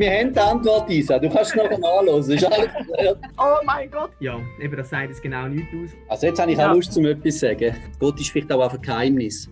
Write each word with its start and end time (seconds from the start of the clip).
wir 0.00 0.10
haben 0.10 0.32
die 0.32 0.40
Antwort, 0.40 0.90
Isa. 0.90 1.18
Du 1.18 1.28
kannst 1.28 1.50
es 1.50 1.56
noch 1.56 1.70
anhören. 1.70 2.30
Ist 2.30 2.44
alles 2.44 2.68
geklärt? 2.74 3.18
Oh 3.38 3.64
mein 3.64 3.90
Gott. 3.90 4.10
Ja, 4.20 4.40
eben, 4.58 4.76
das 4.76 4.88
sagt 4.88 5.12
es 5.12 5.20
genau 5.20 5.46
nicht 5.46 5.68
aus. 5.74 5.90
Also 6.08 6.26
jetzt 6.26 6.40
habe 6.40 6.52
ich 6.52 6.58
ja. 6.58 6.70
auch 6.70 6.74
Lust, 6.74 6.92
zum 6.92 7.04
etwas 7.04 7.34
zu 7.34 7.40
sagen. 7.40 7.76
Gott 7.98 8.18
ist 8.18 8.30
vielleicht 8.30 8.50
auch 8.52 8.72
ein 8.72 8.80
Geheimnis. 8.80 9.48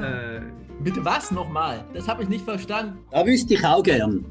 Äh, 0.00 0.40
Bitte 0.80 1.02
was 1.04 1.30
nochmal? 1.30 1.84
Das 1.94 2.06
habe 2.06 2.22
ich 2.22 2.28
nicht 2.28 2.44
verstanden. 2.44 2.98
Da 3.10 3.24
wüsste 3.24 3.54
ich 3.54 3.64
auch 3.64 3.82
gern. 3.82 4.26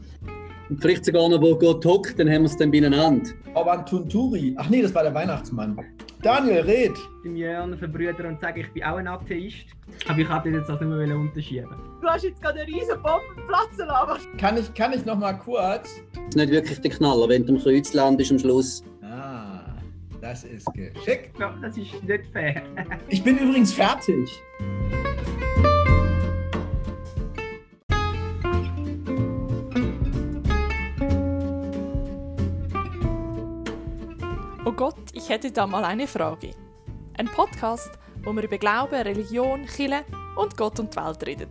Und 0.70 0.82
vielleicht 0.82 1.05
sogar 1.05 1.28
noch, 1.29 1.41
wo 1.41 1.55
Gott 1.57 1.84
hockt, 1.86 2.20
dann 2.20 2.29
haben 2.29 2.43
wir 2.43 2.50
es 2.50 2.57
dann 2.57 2.71
beieinander. 2.71 3.29
Aber 3.55 3.73
ein 3.73 3.86
Tunturi. 3.86 4.55
Ach 4.57 4.70
nee, 4.70 4.82
das 4.82 4.93
war 4.93 5.04
der 5.04 5.13
Weihnachtsmann. 5.13 5.77
Daniel, 6.26 6.62
red! 6.62 6.98
Im 7.23 7.36
Jörn 7.36 7.78
verbrüdern 7.78 8.25
und 8.25 8.42
sagen, 8.42 8.60
ich 8.60 8.74
bin 8.74 8.84
auch 8.84 8.96
ein 8.96 9.07
Atheist. 9.07 9.68
Aber 10.07 10.18
ich 10.18 10.28
habe 10.28 10.50
jetzt 10.50 10.68
das 10.68 10.82
nicht 10.82 10.89
mehr 10.89 11.16
unterschieben. 11.16 11.70
Du 12.02 12.07
hast 12.07 12.24
jetzt 12.24 12.42
gerade 12.42 12.61
eine 12.61 12.68
riesen 12.68 13.00
Bombe 13.04 13.43
platzen 13.47 13.86
lassen. 13.86 14.36
Kann 14.39 14.57
ich, 14.57 14.74
kann 14.74 14.92
ich 14.92 15.06
noch 15.06 15.19
mal 15.19 15.33
kurz? 15.33 16.02
Das 16.16 16.24
ist 16.30 16.36
nicht 16.36 16.50
wirklich 16.50 16.82
der 16.82 16.89
Knaller, 16.89 17.30
wenn 17.30 17.46
du 17.46 17.54
am 17.54 17.60
Kreuz 17.60 17.93
landest 17.93 18.32
am 18.32 18.39
Schluss. 18.39 18.83
Ah, 19.04 19.75
das 20.19 20.46
ist 20.46 20.66
geschickt. 20.74 21.38
Ja, 21.39 21.56
das 21.61 21.78
ist 21.78 22.04
nicht 22.04 22.25
fair. 22.33 22.64
ich 23.07 23.24
bin 23.24 23.38
übrigens 23.38 23.71
fertig. 23.71 24.42
Ich 35.25 35.30
hätte 35.30 35.52
da 35.52 35.66
mal 35.66 35.84
eine 35.84 36.06
Frage. 36.06 36.52
Ein 37.17 37.25
Podcast, 37.25 37.89
wo 38.23 38.31
wir 38.31 38.44
über 38.44 38.59
Glauben, 38.59 38.94
Religion, 38.94 39.66
Kirche 39.66 40.06
und 40.36 40.56
Gott 40.56 40.80
und 40.80 40.94
die 40.94 40.97
Welt 40.97 41.25
reden. 41.25 41.50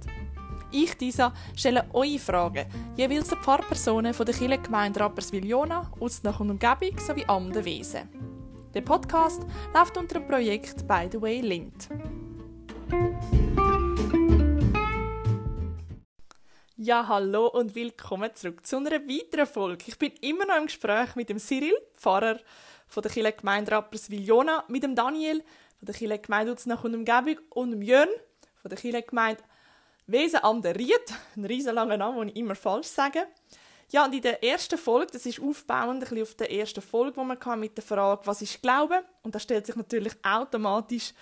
Ich, 0.70 0.96
Disa, 0.96 1.34
stelle 1.56 1.84
eure 1.92 2.20
Fragen, 2.20 2.66
jeweils 2.96 3.30
den 3.30 3.38
Pfarrpersonen 3.38 4.14
von 4.14 4.26
der 4.26 4.34
Kirchengemeinde 4.36 5.00
Rapperswil-Jona, 5.00 5.90
Uznach 5.98 6.38
und 6.38 6.50
Umgebung 6.50 6.96
sowie 7.00 7.24
Amden 7.26 7.64
Wesen. 7.64 8.08
Der 8.72 8.82
Podcast 8.82 9.42
läuft 9.74 9.96
unter 9.96 10.20
dem 10.20 10.28
Projekt 10.28 10.86
By 10.86 11.08
the 11.10 11.20
Way 11.20 11.40
Lind. 11.40 11.88
Ja, 16.76 17.08
hallo 17.08 17.48
und 17.48 17.74
willkommen 17.74 18.30
zurück 18.34 18.64
zu 18.64 18.76
einer 18.76 18.92
weiteren 18.92 19.46
Folge. 19.46 19.86
Ich 19.88 19.98
bin 19.98 20.12
immer 20.20 20.46
noch 20.46 20.58
im 20.58 20.66
Gespräch 20.66 21.16
mit 21.16 21.28
dem 21.28 21.40
Cyril, 21.40 21.74
Pfarrer 21.94 22.38
von 22.94 23.02
der 23.02 23.10
Kirchengemeinde 23.10 23.72
Rapperswil-Jona, 23.72 24.64
mit 24.68 24.84
dem 24.84 24.94
Daniel 24.94 25.42
von 25.78 25.86
der 25.86 25.94
Kirchengemeinde 25.94 26.52
Uznach 26.52 26.84
und 26.84 26.94
Umgebung 26.94 27.38
und 27.50 27.72
dem 27.72 27.82
Jörn 27.82 28.08
von 28.62 28.68
der 28.68 28.78
Kirchengemeinde 28.78 29.42
Wesen 30.06 30.44
am 30.44 30.62
der 30.62 30.76
Ried. 30.76 31.12
Ein 31.36 31.44
riesenlanger 31.44 31.96
Name, 31.96 32.20
den 32.20 32.28
ich 32.28 32.36
immer 32.36 32.54
falsch 32.54 32.86
sage. 32.86 33.26
Ja, 33.90 34.04
und 34.04 34.14
in 34.14 34.22
der 34.22 34.44
ersten 34.44 34.78
Folge, 34.78 35.12
das 35.12 35.26
ist 35.26 35.40
aufbauend 35.40 35.94
ein 35.94 36.00
bisschen 36.00 36.22
auf 36.22 36.34
der 36.34 36.52
ersten 36.52 36.82
Folge, 36.82 37.16
wo 37.16 37.24
man 37.24 37.38
mit 37.58 37.76
der 37.76 37.84
Frage, 37.84 38.26
was 38.26 38.42
ist 38.42 38.62
Glauben? 38.62 39.02
Und 39.22 39.34
da 39.34 39.38
stellt 39.38 39.66
sich 39.66 39.76
natürlich 39.76 40.14
automatisch 40.22 41.14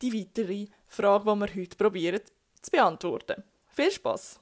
die 0.00 0.18
weitere 0.18 0.66
Frage, 0.86 1.24
die 1.24 1.40
wir 1.40 1.62
heute 1.62 1.76
probieren 1.76 2.20
zu 2.62 2.70
beantworten. 2.70 3.42
Viel 3.66 3.90
Spaß! 3.90 4.40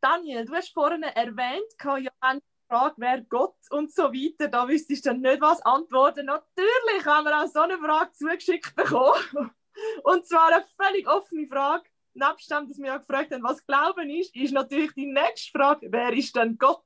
Daniel, 0.00 0.44
du 0.44 0.54
hast 0.54 0.72
vorhin 0.72 1.02
erwähnt, 1.02 1.74
wenn 2.20 2.40
Frage, 2.68 2.94
wer 2.98 3.22
Gott 3.22 3.56
und 3.70 3.92
so 3.92 4.04
weiter, 4.04 4.48
da 4.48 4.68
wüsstest 4.68 5.06
du 5.06 5.10
dann 5.10 5.20
nicht, 5.20 5.40
was 5.40 5.62
antworten. 5.62 6.26
Natürlich 6.26 7.06
haben 7.06 7.24
wir 7.24 7.42
auch 7.42 7.48
so 7.48 7.60
eine 7.60 7.78
Frage 7.78 8.12
zugeschickt 8.12 8.74
bekommen. 8.76 9.50
Und 10.02 10.26
zwar 10.26 10.52
eine 10.52 10.64
völlig 10.80 11.08
offene 11.08 11.46
Frage. 11.46 11.84
Nebst 12.14 12.50
dem, 12.50 12.68
dass 12.68 12.78
wir 12.78 12.86
ja 12.86 12.96
gefragt 12.96 13.32
haben, 13.32 13.44
was 13.44 13.64
Glauben 13.64 14.10
ist, 14.10 14.34
ist 14.34 14.52
natürlich 14.52 14.92
die 14.94 15.06
nächste 15.06 15.56
Frage, 15.56 15.86
wer 15.90 16.12
ist 16.12 16.34
denn 16.34 16.58
Gott? 16.58 16.84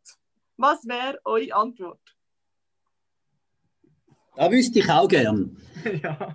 Was 0.58 0.86
wäre 0.86 1.18
eure 1.24 1.54
Antwort? 1.54 2.00
Da 4.36 4.50
wüsste 4.50 4.80
ich 4.80 4.90
auch 4.90 5.08
gern. 5.08 5.56
ja. 6.02 6.34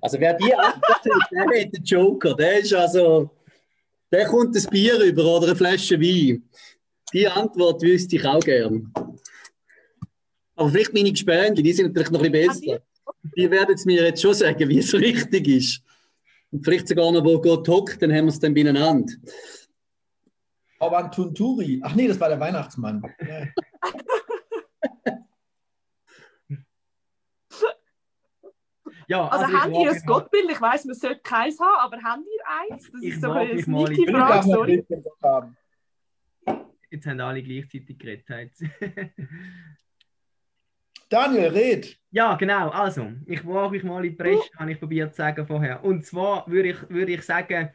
Also 0.00 0.20
wer 0.20 0.34
die 0.34 0.54
Antwort 0.54 0.84
hat, 0.84 1.30
der 1.30 1.42
hat 1.42 1.74
den 1.74 1.84
Joker. 1.84 2.34
Der 2.34 2.58
ist 2.58 2.74
also, 2.74 3.30
der 4.12 4.26
kommt 4.26 4.54
ein 4.54 4.70
Bier 4.70 5.00
über 5.00 5.24
oder 5.24 5.46
eine 5.46 5.56
Flasche 5.56 5.98
Wein. 5.98 6.48
Die 7.12 7.28
Antwort 7.28 7.82
wüsste 7.82 8.16
ich 8.16 8.24
auch 8.24 8.40
gern. 8.40 8.92
Aber 10.56 10.68
vielleicht 10.70 10.94
meine 10.94 11.10
Gespänli, 11.10 11.62
die 11.62 11.72
sind 11.72 11.86
natürlich 11.86 12.10
noch 12.10 12.22
ein 12.22 12.32
bisschen 12.32 12.60
besser. 12.60 12.82
Die 13.36 13.50
werden 13.50 13.74
es 13.74 13.84
mir 13.84 14.04
jetzt 14.04 14.22
schon 14.22 14.34
sagen, 14.34 14.68
wie 14.68 14.78
es 14.78 14.92
richtig 14.94 15.48
ist. 15.48 15.82
Und 16.50 16.64
vielleicht 16.64 16.88
sogar 16.88 17.10
noch, 17.10 17.24
wo 17.24 17.40
Gott 17.40 17.68
hockt, 17.68 18.00
dann 18.00 18.12
haben 18.12 18.26
wir 18.26 18.32
es 18.32 18.38
dann 18.38 18.54
beieinander. 18.54 19.12
Aber 20.78 20.98
ein 20.98 21.10
Tunturi. 21.10 21.80
Ach 21.82 21.94
nee, 21.94 22.06
das 22.06 22.20
war 22.20 22.28
der 22.28 22.38
Weihnachtsmann. 22.38 23.02
Ja, 29.08 29.28
also, 29.28 29.44
also 29.44 29.58
habt 29.58 29.76
ihr 29.76 29.90
ein 29.90 30.02
Gottbild? 30.06 30.50
Ich 30.50 30.60
weiß, 30.60 30.84
man 30.84 30.94
sollte 30.94 31.20
keins 31.20 31.58
haben, 31.58 31.78
aber 31.80 32.02
habt 32.02 32.22
ihr 32.22 32.72
eins? 32.74 32.90
Das 32.92 33.02
ich 33.02 33.14
ist 33.14 33.22
so 33.22 33.30
eine 33.30 33.62
sneaky 33.62 34.10
Frage, 34.10 34.46
sorry. 34.46 34.86
Jetzt 36.94 37.06
haben 37.06 37.20
alle 37.20 37.42
gleichzeitig 37.42 37.98
geredet. 37.98 38.24
Daniel, 41.08 41.48
red! 41.48 41.98
Ja, 42.12 42.36
genau. 42.36 42.68
Also, 42.68 43.10
ich 43.26 43.44
wage 43.44 43.72
mich 43.72 43.82
mal 43.82 44.04
in 44.04 44.12
die 44.12 44.16
Presse, 44.16 44.48
uh. 44.54 44.58
habe 44.60 44.70
ich 44.70 44.78
probiert 44.78 45.12
zu 45.12 45.16
sagen 45.16 45.44
vorher. 45.44 45.82
Und 45.82 46.06
zwar 46.06 46.48
würde 46.48 46.68
ich, 46.68 46.88
würde 46.88 47.10
ich 47.10 47.22
sagen, 47.22 47.70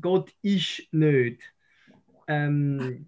Gott 0.00 0.32
ist 0.42 0.92
nicht. 0.92 1.42
Ähm, 2.26 3.06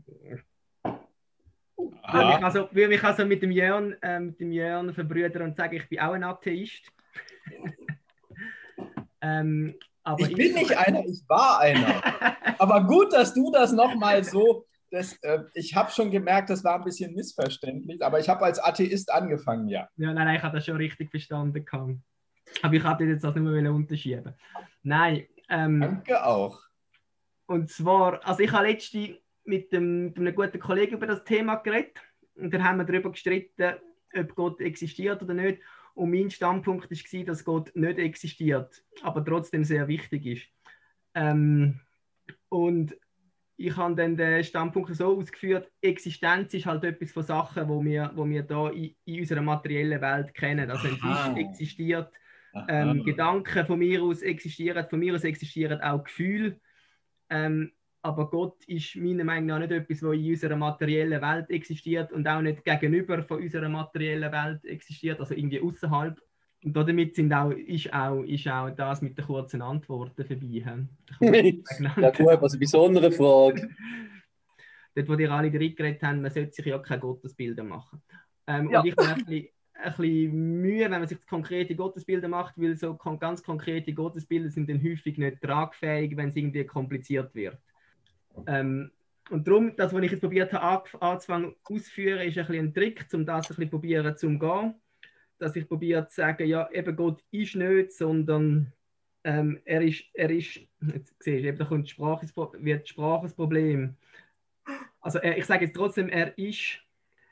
würde 0.84 2.26
mich, 2.28 2.44
also, 2.44 2.68
würde 2.70 2.88
mich 2.88 3.02
also 3.02 3.26
mit 3.26 3.42
dem 3.42 3.50
Jörn, 3.50 3.96
äh, 4.00 4.20
mit 4.20 4.38
dem 4.38 4.52
Jörn 4.52 4.94
verbrüdern 4.94 5.42
und 5.42 5.56
sagen, 5.56 5.74
ich 5.74 5.88
bin 5.88 5.98
auch 5.98 6.12
ein 6.12 6.22
Atheist. 6.22 6.84
ähm, 9.20 9.74
ich 10.18 10.36
bin 10.36 10.38
ich, 10.38 10.54
nicht 10.54 10.78
einer, 10.78 11.04
ich 11.04 11.20
war 11.26 11.58
einer. 11.58 12.00
Aber 12.60 12.84
gut, 12.84 13.12
dass 13.12 13.34
du 13.34 13.50
das 13.50 13.72
nochmal 13.72 14.22
so 14.22 14.68
das, 14.90 15.14
äh, 15.22 15.44
ich 15.54 15.74
habe 15.74 15.90
schon 15.90 16.10
gemerkt, 16.10 16.50
das 16.50 16.64
war 16.64 16.76
ein 16.76 16.84
bisschen 16.84 17.14
missverständlich, 17.14 18.02
aber 18.02 18.20
ich 18.20 18.28
habe 18.28 18.44
als 18.44 18.58
Atheist 18.58 19.12
angefangen, 19.12 19.68
ja. 19.68 19.88
Ja, 19.96 20.12
nein, 20.12 20.26
nein, 20.26 20.36
ich 20.36 20.42
habe 20.42 20.56
das 20.56 20.66
schon 20.66 20.76
richtig 20.76 21.10
verstanden. 21.10 21.64
Kann. 21.64 22.02
Aber 22.62 22.74
ich 22.74 22.82
habe 22.82 23.04
jetzt 23.04 23.24
das 23.24 23.34
nicht 23.34 23.44
mehr 23.44 23.72
unterschieben. 23.72 24.34
Nein. 24.82 25.26
Ähm, 25.48 25.80
Danke 25.80 26.24
auch. 26.24 26.60
Und 27.46 27.70
zwar, 27.70 28.26
also 28.26 28.42
ich 28.42 28.52
habe 28.52 28.68
letztens 28.68 29.16
mit, 29.44 29.72
dem, 29.72 30.06
mit 30.06 30.18
einem 30.18 30.34
guten 30.34 30.60
Kollegen 30.60 30.96
über 30.96 31.06
das 31.06 31.24
Thema 31.24 31.56
geredet 31.56 31.98
und 32.34 32.52
dann 32.52 32.64
haben 32.64 32.78
wir 32.78 32.84
darüber 32.84 33.10
gestritten, 33.10 33.74
ob 34.14 34.34
Gott 34.34 34.60
existiert 34.60 35.22
oder 35.22 35.34
nicht. 35.34 35.60
Und 35.94 36.10
mein 36.10 36.30
Standpunkt 36.30 36.90
war, 36.90 37.24
dass 37.24 37.44
Gott 37.44 37.74
nicht 37.74 37.98
existiert, 37.98 38.84
aber 39.02 39.24
trotzdem 39.24 39.64
sehr 39.64 39.88
wichtig 39.88 40.26
ist. 40.26 40.46
Ähm, 41.14 41.80
und 42.48 42.96
ich 43.60 43.76
habe 43.76 43.94
dann 43.96 44.16
den 44.16 44.44
Standpunkt 44.44 44.94
so 44.94 45.18
ausgeführt, 45.18 45.68
Existenz 45.80 46.54
ist 46.54 46.66
halt 46.66 46.84
etwas 46.84 47.10
von 47.10 47.24
Sachen, 47.24 47.68
wo 47.68 47.84
wir, 47.84 48.12
wo 48.14 48.24
wir 48.24 48.44
da 48.44 48.70
in, 48.70 48.94
in 49.04 49.20
unserer 49.20 49.42
materiellen 49.42 50.00
Welt 50.00 50.32
kennen. 50.32 50.70
Also 50.70 50.86
ein 50.86 50.94
Fisch 50.94 51.44
existiert, 51.44 52.12
ähm, 52.68 53.02
Gedanken 53.04 53.66
von 53.66 53.80
mir 53.80 54.00
aus 54.02 54.22
existieren, 54.22 54.86
von 54.88 55.00
mir 55.00 55.16
aus 55.16 55.24
existieren 55.24 55.80
auch 55.80 56.04
Gefühle. 56.04 56.60
Ähm, 57.30 57.72
aber 58.00 58.30
Gott 58.30 58.64
ist 58.66 58.94
meiner 58.94 59.24
Meinung 59.24 59.46
nach 59.46 59.58
nicht 59.58 59.72
etwas, 59.72 60.04
was 60.04 60.14
in 60.14 60.30
unserer 60.30 60.56
materiellen 60.56 61.20
Welt 61.20 61.50
existiert 61.50 62.12
und 62.12 62.28
auch 62.28 62.40
nicht 62.40 62.64
gegenüber 62.64 63.24
von 63.24 63.42
unserer 63.42 63.68
materiellen 63.68 64.30
Welt 64.30 64.64
existiert, 64.66 65.18
also 65.18 65.34
irgendwie 65.34 65.60
außerhalb. 65.60 66.16
Und 66.64 66.76
damit 66.76 67.14
sind 67.14 67.32
auch, 67.32 67.50
ist, 67.50 67.92
auch, 67.92 68.22
ist 68.22 68.48
auch 68.48 68.70
das 68.70 69.00
mit 69.00 69.16
den 69.16 69.24
kurzen 69.24 69.62
Antworten 69.62 70.24
vorbei. 70.24 70.74
ja 71.96 72.10
gut, 72.10 72.42
also 72.42 72.58
bei 72.58 72.66
so 72.66 72.86
einer 72.86 73.12
Frage. 73.12 73.68
Dort, 74.94 75.08
wo 75.08 75.14
die 75.14 75.28
alle 75.28 75.50
geredet 75.50 76.02
haben, 76.02 76.22
man 76.22 76.32
sollte 76.32 76.52
sich 76.52 76.66
ja 76.66 76.78
keine 76.78 77.00
Gottesbilder 77.00 77.62
machen. 77.62 78.02
Ähm, 78.48 78.70
ja. 78.70 78.80
Und 78.80 78.86
ich 78.86 78.96
habe 78.96 79.08
ein 79.08 79.24
bisschen, 79.24 79.48
ein 79.74 79.94
bisschen 79.96 80.60
Mühe, 80.60 80.90
wenn 80.90 80.98
man 80.98 81.06
sich 81.06 81.24
konkrete 81.26 81.76
Gottesbilder 81.76 82.26
macht, 82.26 82.54
weil 82.56 82.74
so 82.74 82.96
ganz 82.96 83.44
konkrete 83.44 83.92
Gottesbilder 83.92 84.50
sind 84.50 84.68
dann 84.68 84.82
häufig 84.82 85.16
nicht 85.16 85.40
tragfähig, 85.40 86.16
wenn 86.16 86.30
es 86.30 86.36
irgendwie 86.36 86.64
kompliziert 86.64 87.32
wird. 87.36 87.58
Ähm, 88.48 88.90
und 89.30 89.46
darum, 89.46 89.76
das, 89.76 89.92
was 89.92 90.02
ich 90.02 90.10
jetzt 90.10 90.20
probiert 90.20 90.52
habe 90.52 90.90
anzufangen 91.00 91.54
auszuführen, 91.62 92.26
ist 92.26 92.36
ein 92.38 92.46
bisschen 92.46 92.66
ein 92.66 92.74
Trick, 92.74 93.06
um 93.12 93.24
das 93.24 93.50
ein 93.50 93.54
bisschen 93.54 93.70
probieren 93.70 94.16
zu 94.16 94.26
umgehen 94.26 94.74
dass 95.38 95.56
ich 95.56 95.68
probiere 95.68 96.06
zu 96.08 96.16
sagen, 96.16 96.46
ja, 96.46 96.70
eben 96.70 96.96
Gott 96.96 97.22
ist 97.30 97.54
nicht, 97.54 97.92
sondern 97.92 98.72
ähm, 99.24 99.60
er 99.64 99.82
ist, 99.82 100.04
er 100.14 100.30
ist, 100.30 100.60
jetzt 100.80 101.14
siehst 101.20 101.44
du, 101.44 101.48
eben 101.48 101.58
da 101.58 101.64
kommt 101.64 101.86
die 101.86 101.90
Sprache, 101.90 102.26
wird 102.60 102.88
die 102.88 102.92
Sprache 102.92 103.22
das 103.22 103.34
Problem. 103.34 103.96
Also 105.00 105.18
er, 105.18 105.38
ich 105.38 105.46
sage 105.46 105.66
jetzt 105.66 105.76
trotzdem, 105.76 106.08
er 106.08 106.36
ist, 106.38 106.80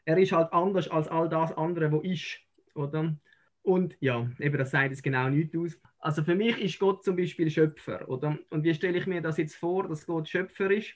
er 0.05 0.19
ist 0.19 0.33
halt 0.33 0.53
anders 0.53 0.89
als 0.89 1.09
all 1.09 1.29
das 1.29 1.53
andere, 1.53 1.91
wo 1.93 2.01
ist, 2.01 2.39
oder? 2.75 3.17
Und 3.63 3.97
ja, 4.01 4.31
eben 4.39 4.59
das 4.59 4.71
sagt 4.71 4.93
es 4.93 5.03
genau 5.03 5.29
nicht 5.29 5.57
aus. 5.57 5.79
Also 5.99 6.23
für 6.23 6.37
mich 6.37 6.59
ist 6.59 6.79
Gott 6.79 7.03
zum 7.03 7.17
Beispiel 7.17 7.51
Schöpfer, 7.51 8.09
oder? 8.09 8.39
Und 8.51 8.63
wie 8.63 8.75
stelle 8.75 8.97
ich 8.99 9.07
mir 9.07 9.21
das 9.21 9.39
jetzt 9.39 9.57
vor, 9.57 9.89
dass 9.89 10.07
Gott 10.07 10.29
Schöpfer 10.29 10.71
ist? 10.71 10.95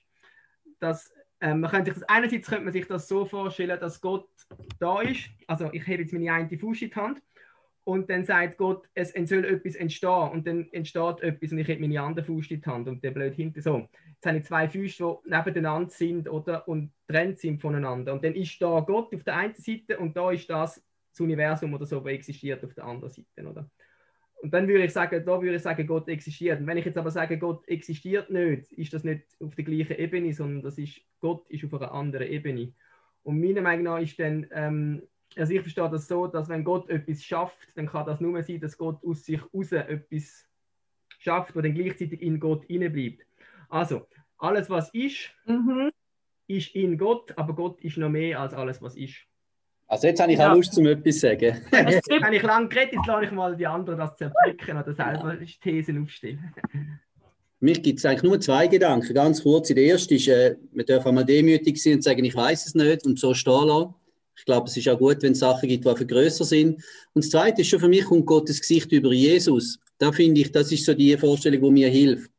Dass 0.79 1.13
Ähm, 1.41 1.61
man 1.61 1.71
könnte 1.71 1.93
sich 1.93 2.01
das, 2.01 2.09
einerseits 2.09 2.49
könnte 2.49 2.65
man 2.65 2.73
sich 2.73 2.87
das 2.87 3.09
so 3.09 3.25
vorstellen, 3.25 3.79
dass 3.81 4.01
Gott 4.01 4.29
da 4.79 5.01
ist. 5.01 5.31
Also 5.47 5.71
ich 5.73 5.83
habe 5.83 6.03
jetzt 6.03 6.13
meine 6.13 6.33
eine 6.33 6.59
Faust 6.59 6.83
in 6.83 6.91
die 6.91 6.95
Hand 6.95 7.23
und 7.85 8.11
dann 8.11 8.25
sagt 8.25 8.59
Gott, 8.59 8.89
es 8.95 9.13
soll 9.13 9.45
etwas 9.45 9.75
entstehen 9.75 10.31
und 10.31 10.47
dann 10.47 10.69
entsteht 10.73 11.21
etwas 11.21 11.53
und 11.53 11.59
ich 11.59 11.69
habe 11.69 11.81
meine 11.81 12.01
andere 12.01 12.25
Faust 12.25 12.51
in 12.51 12.61
die 12.61 12.67
Hand 12.69 12.89
und 12.89 13.03
der 13.03 13.11
blöd 13.11 13.35
hinter 13.35 13.63
so. 13.63 13.89
Jetzt 14.15 14.27
habe 14.27 14.39
ich 14.39 14.45
zwei 14.45 14.69
Füße, 14.69 15.19
die 15.25 15.31
nebeneinander 15.31 15.91
sind 15.91 16.29
oder, 16.29 16.69
und 16.69 16.93
trennt 17.09 17.39
sind 17.39 17.61
voneinander. 17.61 18.13
Und 18.13 18.23
dann 18.23 18.35
ist 18.35 18.61
da 18.61 18.81
Gott 18.81 19.15
auf 19.15 19.25
der 19.25 19.37
einen 19.37 19.55
Seite 19.55 19.99
und 19.99 20.15
da 20.15 20.31
ist 20.31 20.49
das, 20.51 20.85
das 21.11 21.21
Universum 21.21 21.73
oder 21.73 21.87
so, 21.87 22.01
das 22.01 22.13
existiert 22.13 22.63
auf 22.63 22.75
der 22.75 22.85
anderen 22.85 23.11
Seite. 23.11 23.49
Oder? 23.49 23.71
Und 24.43 24.55
dann 24.55 24.67
würde 24.67 24.85
ich 24.85 24.93
sagen, 24.93 25.23
da 25.25 25.43
würde 25.43 25.57
ich 25.57 25.63
sagen, 25.63 25.87
Gott 25.87 26.09
existiert. 26.09 26.61
Und 26.61 26.67
wenn 26.67 26.79
ich 26.79 26.87
jetzt 26.87 26.97
aber 26.97 27.11
sage, 27.11 27.39
Gott 27.39 27.67
existiert 27.69 28.31
nicht, 28.31 28.73
ist 28.73 28.93
das 28.95 29.05
nicht 29.05 29.25
auf 29.39 29.55
der 29.55 29.65
gleichen 29.65 29.99
Ebene, 29.99 30.33
sondern 30.33 30.63
das 30.63 30.79
ist, 30.79 31.01
Gott 31.21 31.49
ist 31.51 31.65
auf 31.65 31.75
einer 31.75 31.93
anderen 31.93 32.27
Ebene. 32.27 32.73
Und 33.23 33.39
meiner 33.39 33.61
Meinung 33.61 33.85
nach 33.85 34.01
ist 34.01 34.19
dann, 34.19 34.47
ähm, 34.53 35.03
also 35.37 35.53
ich 35.53 35.61
verstehe 35.61 35.91
das 35.91 36.09
so, 36.09 36.27
dass 36.27 36.49
wenn 36.49 36.65
Gott 36.65 36.89
etwas 36.89 37.23
schafft, 37.23 37.69
dann 37.75 37.87
kann 37.87 38.07
das 38.07 38.21
nur 38.21 38.43
sein, 38.43 38.61
dass 38.61 38.79
Gott 38.79 39.05
aus 39.05 39.25
sich 39.25 39.41
raus 39.53 39.73
etwas 39.73 40.47
schafft, 41.19 41.55
wo 41.55 41.61
dann 41.61 41.75
gleichzeitig 41.75 42.23
in 42.23 42.41
Gott 42.41 42.67
bleibt. 42.67 43.27
Also, 43.69 44.07
alles, 44.39 44.71
was 44.71 44.89
ist, 44.95 45.31
mhm. 45.45 45.91
ist 46.47 46.75
in 46.75 46.97
Gott, 46.97 47.37
aber 47.37 47.55
Gott 47.55 47.81
ist 47.83 47.99
noch 47.99 48.09
mehr 48.09 48.41
als 48.41 48.55
alles, 48.55 48.81
was 48.81 48.97
ist. 48.97 49.17
Also 49.91 50.07
jetzt 50.07 50.21
habe 50.21 50.31
ich 50.31 50.39
ja. 50.39 50.53
auch 50.53 50.55
Lust, 50.55 50.73
zum 50.73 50.87
etwas 50.87 51.15
zu 51.17 51.21
sagen. 51.23 51.61
Jetzt 51.73 52.11
habe 52.23 52.37
ich 52.37 52.43
lange 52.45 52.69
geredet, 52.69 52.93
jetzt 52.93 53.07
lasse 53.09 53.25
ich 53.25 53.33
mal 53.33 53.57
die 53.57 53.67
anderen 53.67 53.99
das 53.99 54.15
zerblicken 54.17 54.79
oder 54.79 54.95
selber 54.95 55.37
Thesen 55.61 56.05
aufstellen. 56.05 56.55
Mich 57.59 57.83
gibt 57.83 57.99
es 57.99 58.05
eigentlich 58.05 58.23
nur 58.23 58.41
zwei 58.41 58.69
Gedanken, 58.69 59.13
ganz 59.13 59.43
kurz. 59.43 59.67
Der 59.67 59.79
erste 59.79 60.15
ist, 60.15 60.29
äh, 60.29 60.55
wir 60.71 60.85
dürfen 60.85 61.09
einmal 61.09 61.25
demütig 61.25 61.83
sein 61.83 61.95
und 61.95 62.05
sagen, 62.05 62.25
ich 62.25 62.37
weiß 62.37 62.67
es 62.67 62.75
nicht 62.77 63.05
und 63.05 63.19
so 63.19 63.35
stehen 63.35 63.67
lassen. 63.67 63.95
Ich 64.37 64.45
glaube, 64.45 64.69
es 64.69 64.77
ist 64.77 64.89
auch 64.89 64.97
gut, 64.97 65.23
wenn 65.23 65.33
es 65.33 65.41
Sachen 65.41 65.69
gibt, 65.69 65.85
die 65.85 65.97
für 65.97 66.07
grösser 66.07 66.45
sind. 66.45 66.77
Und 67.13 67.25
das 67.25 67.31
Zweite 67.31 67.63
ist 67.63 67.69
schon 67.69 67.81
für 67.81 67.89
mich, 67.89 68.05
kommt 68.05 68.27
Gottes 68.27 68.61
Gesicht 68.61 68.93
über 68.93 69.13
Jesus. 69.13 69.81
Da 69.99 70.13
finde 70.13 70.41
ich, 70.41 70.53
das 70.53 70.71
ist 70.71 70.85
so 70.85 70.95
die 70.95 71.17
Vorstellung, 71.19 71.63
die 71.63 71.71
mir 71.73 71.89
hilft. 71.89 72.31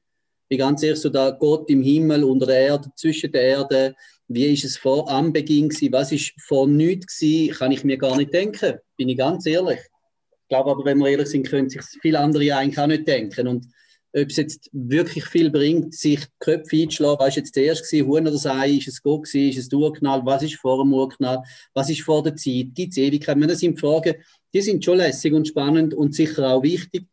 Wie 0.47 0.57
ganz 0.57 0.83
ehrlich, 0.83 1.01
so 1.01 1.09
da 1.09 1.31
Gott 1.31 1.69
im 1.69 1.83
Himmel, 1.83 2.24
unter 2.24 2.45
der 2.45 2.59
Erde, 2.59 2.89
zwischen 2.95 3.31
der 3.33 3.42
Erde, 3.42 3.95
wie 4.33 4.54
ist 4.54 4.66
es 4.66 4.78
vor 4.78 5.10
am 5.10 5.33
Beginn 5.33 5.69
gewesen? 5.69 5.94
Was 5.94 6.12
ist 6.12 6.33
vor 6.42 6.68
nichts 6.68 7.19
gewesen? 7.19 7.54
Kann 7.54 7.72
ich 7.72 7.83
mir 7.83 7.98
gar 7.98 8.18
nicht 8.18 8.33
denken. 8.33 8.75
Bin 8.98 9.10
ich 9.10 9.18
ganz 9.18 9.45
ehrlich. 9.45 9.80
Ich 9.80 10.48
glaube 10.50 10.72
aber, 10.72 10.86
wenn 10.86 10.98
wir 10.98 11.07
ehrlich 11.07 11.30
sind, 11.30 11.48
können 11.48 11.69
sich 11.69 11.81
viele 12.01 12.19
andere 12.19 12.56
eigentlich 12.56 12.80
auch 12.80 12.88
nicht 12.88 13.07
denken. 13.07 13.48
Und 13.48 13.68
ob 14.13 14.30
es 14.30 14.36
jetzt 14.36 14.69
wirklich 14.74 15.25
viel 15.25 15.50
bringt, 15.50 15.94
sich 15.94 16.19
die 16.19 16.31
Köpfe 16.39 16.75
einzuschlagen, 16.75 17.19
was 17.19 17.30
ist 17.30 17.36
jetzt 17.38 17.54
zuerst 17.54 17.89
gewesen, 17.89 18.07
Huhn 18.07 18.28
oder 18.28 18.38
Sei, 18.38 18.72
ist 18.72 18.89
es 18.89 19.01
Gott 19.01 19.24
gewesen, 19.24 19.50
ist 19.50 19.57
es 19.57 19.69
der 19.69 19.80
Urknall, 19.80 20.22
was 20.25 20.44
ist 20.44 20.56
vor 20.56 20.83
dem 20.83 20.94
Urknall, 20.94 21.42
was 21.74 21.89
ist 21.89 22.01
vor 22.01 22.22
der 22.22 22.36
Zeit, 22.36 22.75
gibt 22.75 22.92
es 22.92 22.98
Ewigkeit? 22.98 23.38
Das 23.50 23.60
sind 23.60 23.80
Fragen, 23.80 24.16
die 24.54 24.62
sind 24.62 24.83
schon 24.83 24.98
lässig 24.98 25.33
und 25.33 25.48
spannend 25.48 25.94
und 25.94 26.13
sicher 26.13 26.50
auch 26.50 26.62
wichtig. 26.62 27.06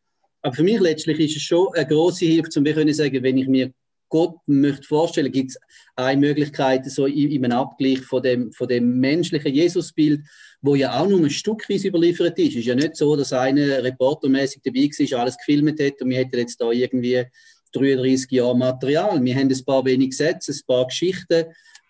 Aber 0.43 0.55
für 0.55 0.65
mich 0.65 0.81
letztlich 0.81 1.21
ist 1.21 1.37
es 1.37 1.43
schon 1.43 1.69
eine 1.75 1.87
große 1.87 2.25
Hilfe, 2.25 2.59
um 2.59 2.65
zu 2.65 2.95
sagen, 2.95 3.23
wenn 3.23 3.39
ich 3.39 3.47
mir 3.47 3.71
Gott 4.09 4.37
möchte 4.47 4.87
vorstellen, 4.87 5.31
gibt 5.33 5.51
es 5.51 5.59
eine 5.97 6.21
Möglichkeit, 6.21 6.91
so 6.91 7.07
in, 7.07 7.45
einem 7.45 7.59
Abgleich 7.59 8.01
von 8.01 8.23
dem, 8.23 8.53
von 8.53 8.69
dem 8.69 8.99
menschlichen 8.99 9.53
Jesusbild, 9.53 10.23
wo 10.61 10.75
ja 10.75 10.99
auch 10.99 11.09
nur 11.09 11.21
ein 11.21 11.31
Stückweise 11.31 11.89
überliefert 11.89 12.39
ist. 12.39 12.51
Es 12.51 12.57
ist 12.57 12.67
ja 12.67 12.75
nicht 12.75 12.97
so, 12.97 13.17
dass 13.17 13.33
einer 13.33 13.83
reportermäßig 13.83 14.63
dabei 14.65 14.89
war, 14.89 15.21
alles 15.21 15.37
gefilmt 15.37 15.81
hat 15.81 16.01
und 16.01 16.11
wir 16.11 16.19
hätten 16.19 16.39
jetzt 16.39 16.61
da 16.61 16.71
irgendwie 16.71 17.25
33 17.73 18.31
Jahre 18.31 18.57
Material. 18.57 19.23
Wir 19.23 19.35
haben 19.37 19.49
ein 19.49 19.65
paar 19.65 19.85
wenige 19.85 20.15
Sätze, 20.15 20.53
ein 20.53 20.67
paar 20.67 20.87
Geschichten 20.87 21.45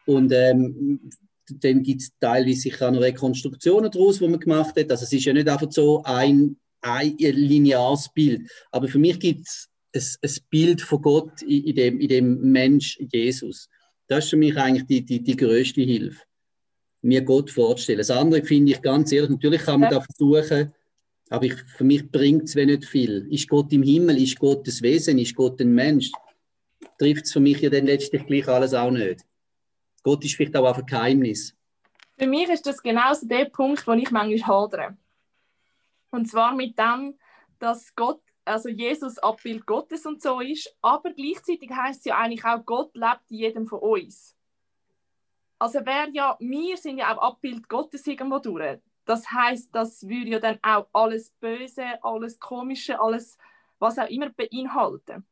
und 0.07 0.33
ähm, 0.33 1.11
dann 1.51 1.83
gibt 1.83 2.03
es 2.03 2.11
teilweise 2.21 2.61
sicher 2.61 2.89
auch 2.89 2.93
noch 2.93 3.01
Rekonstruktionen 3.01 3.91
daraus, 3.91 4.19
die 4.19 4.29
man 4.29 4.41
gemacht 4.41 4.77
hat. 4.77 4.91
Also 4.91 5.05
es 5.05 5.13
ist 5.13 5.25
ja 5.25 5.33
nicht 5.33 5.49
einfach 5.49 5.71
so 5.71 6.03
ein, 6.05 6.57
ein 6.81 7.17
lineares 7.19 8.11
Bild. 8.13 8.51
Aber 8.71 8.89
für 8.89 8.99
mich 8.99 9.19
gibt 9.19 9.47
es 9.47 9.69
ein, 9.95 10.03
ein 10.23 10.35
Bild 10.51 10.81
von 10.81 11.03
Gott 11.03 11.43
in, 11.43 11.65
in, 11.65 11.75
dem, 11.75 12.01
in 12.01 12.09
dem 12.09 12.41
Mensch 12.53 12.99
Jesus. 13.13 13.69
Das 14.07 14.25
ist 14.25 14.31
für 14.31 14.37
mich 14.37 14.57
eigentlich 14.57 14.87
die, 14.87 15.05
die, 15.05 15.23
die 15.23 15.37
größte 15.37 15.83
Hilfe, 15.83 16.23
mir 17.03 17.23
Gott 17.23 17.51
vorzustellen. 17.51 17.99
Das 17.99 18.11
andere 18.11 18.43
finde 18.43 18.73
ich 18.73 18.83
ganz 18.83 19.13
ehrlich, 19.13 19.31
natürlich 19.31 19.63
kann 19.63 19.81
man 19.81 19.93
ja. 19.93 19.99
da 19.99 20.05
versuchen, 20.05 20.73
aber 21.31 21.45
ich, 21.45 21.55
für 21.77 21.85
mich 21.85 22.11
bringt 22.11 22.45
es 22.45 22.55
nicht 22.55 22.85
viel. 22.87 23.27
Ist 23.31 23.49
Gott 23.49 23.73
im 23.73 23.83
Himmel? 23.83 24.21
Ist 24.21 24.39
Gott 24.39 24.67
das 24.67 24.81
Wesen? 24.81 25.19
Ist 25.19 25.35
Gott 25.35 25.61
ein 25.61 25.75
Mensch? 25.75 26.11
Trifft 26.99 27.27
es 27.27 27.33
für 27.33 27.41
mich 27.41 27.61
ja 27.61 27.69
dann 27.69 27.87
letztlich 27.87 28.27
gleich 28.27 28.49
alles 28.49 28.73
auch 28.73 28.91
nicht. 28.91 29.25
Gott 30.03 30.25
ist 30.25 30.37
vielleicht 30.37 30.57
auch 30.57 30.77
ein 30.77 30.87
Geheimnis. 30.87 31.55
Für 32.17 32.27
mich 32.27 32.49
ist 32.49 32.67
das 32.67 32.83
genauso 32.83 33.27
der 33.27 33.45
Punkt, 33.47 33.87
wo 33.87 33.93
ich 33.93 34.11
manchmal 34.11 34.47
hadere. 34.47 34.97
Und 36.11 36.29
zwar 36.29 36.55
mit 36.55 36.79
dem, 36.79 37.15
dass 37.59 37.95
Gott 37.95 38.23
also 38.49 38.69
Jesus 38.69 39.19
Abbild 39.19 39.67
Gottes 39.67 40.07
und 40.07 40.23
so 40.23 40.41
ist, 40.41 40.75
aber 40.81 41.13
gleichzeitig 41.13 41.71
heißt 41.71 42.01
es 42.01 42.05
ja 42.07 42.19
eigentlich 42.19 42.45
auch, 42.45 42.65
Gott 42.65 42.97
lebt 42.97 43.31
in 43.31 43.37
jedem 43.37 43.67
von 43.67 43.81
uns. 43.81 44.37
Also 45.59 45.81
wäre 45.85 46.11
ja, 46.13 46.37
wir 46.41 46.77
sind 46.77 46.99
ja 46.99 47.17
auch 47.17 47.23
Abbild 47.23 47.69
Gottes 47.69 48.07
irgendwo 48.07 48.39
durch. 48.39 48.79
Das 49.05 49.31
heißt, 49.31 49.75
das 49.75 50.07
würde 50.07 50.31
ja 50.31 50.39
dann 50.39 50.59
auch 50.63 50.89
alles 50.93 51.31
Böse, 51.41 51.85
alles 52.03 52.39
Komische, 52.39 53.01
alles 53.01 53.39
was 53.79 53.99
auch 53.99 54.09
immer 54.09 54.31
beinhalten. 54.31 55.27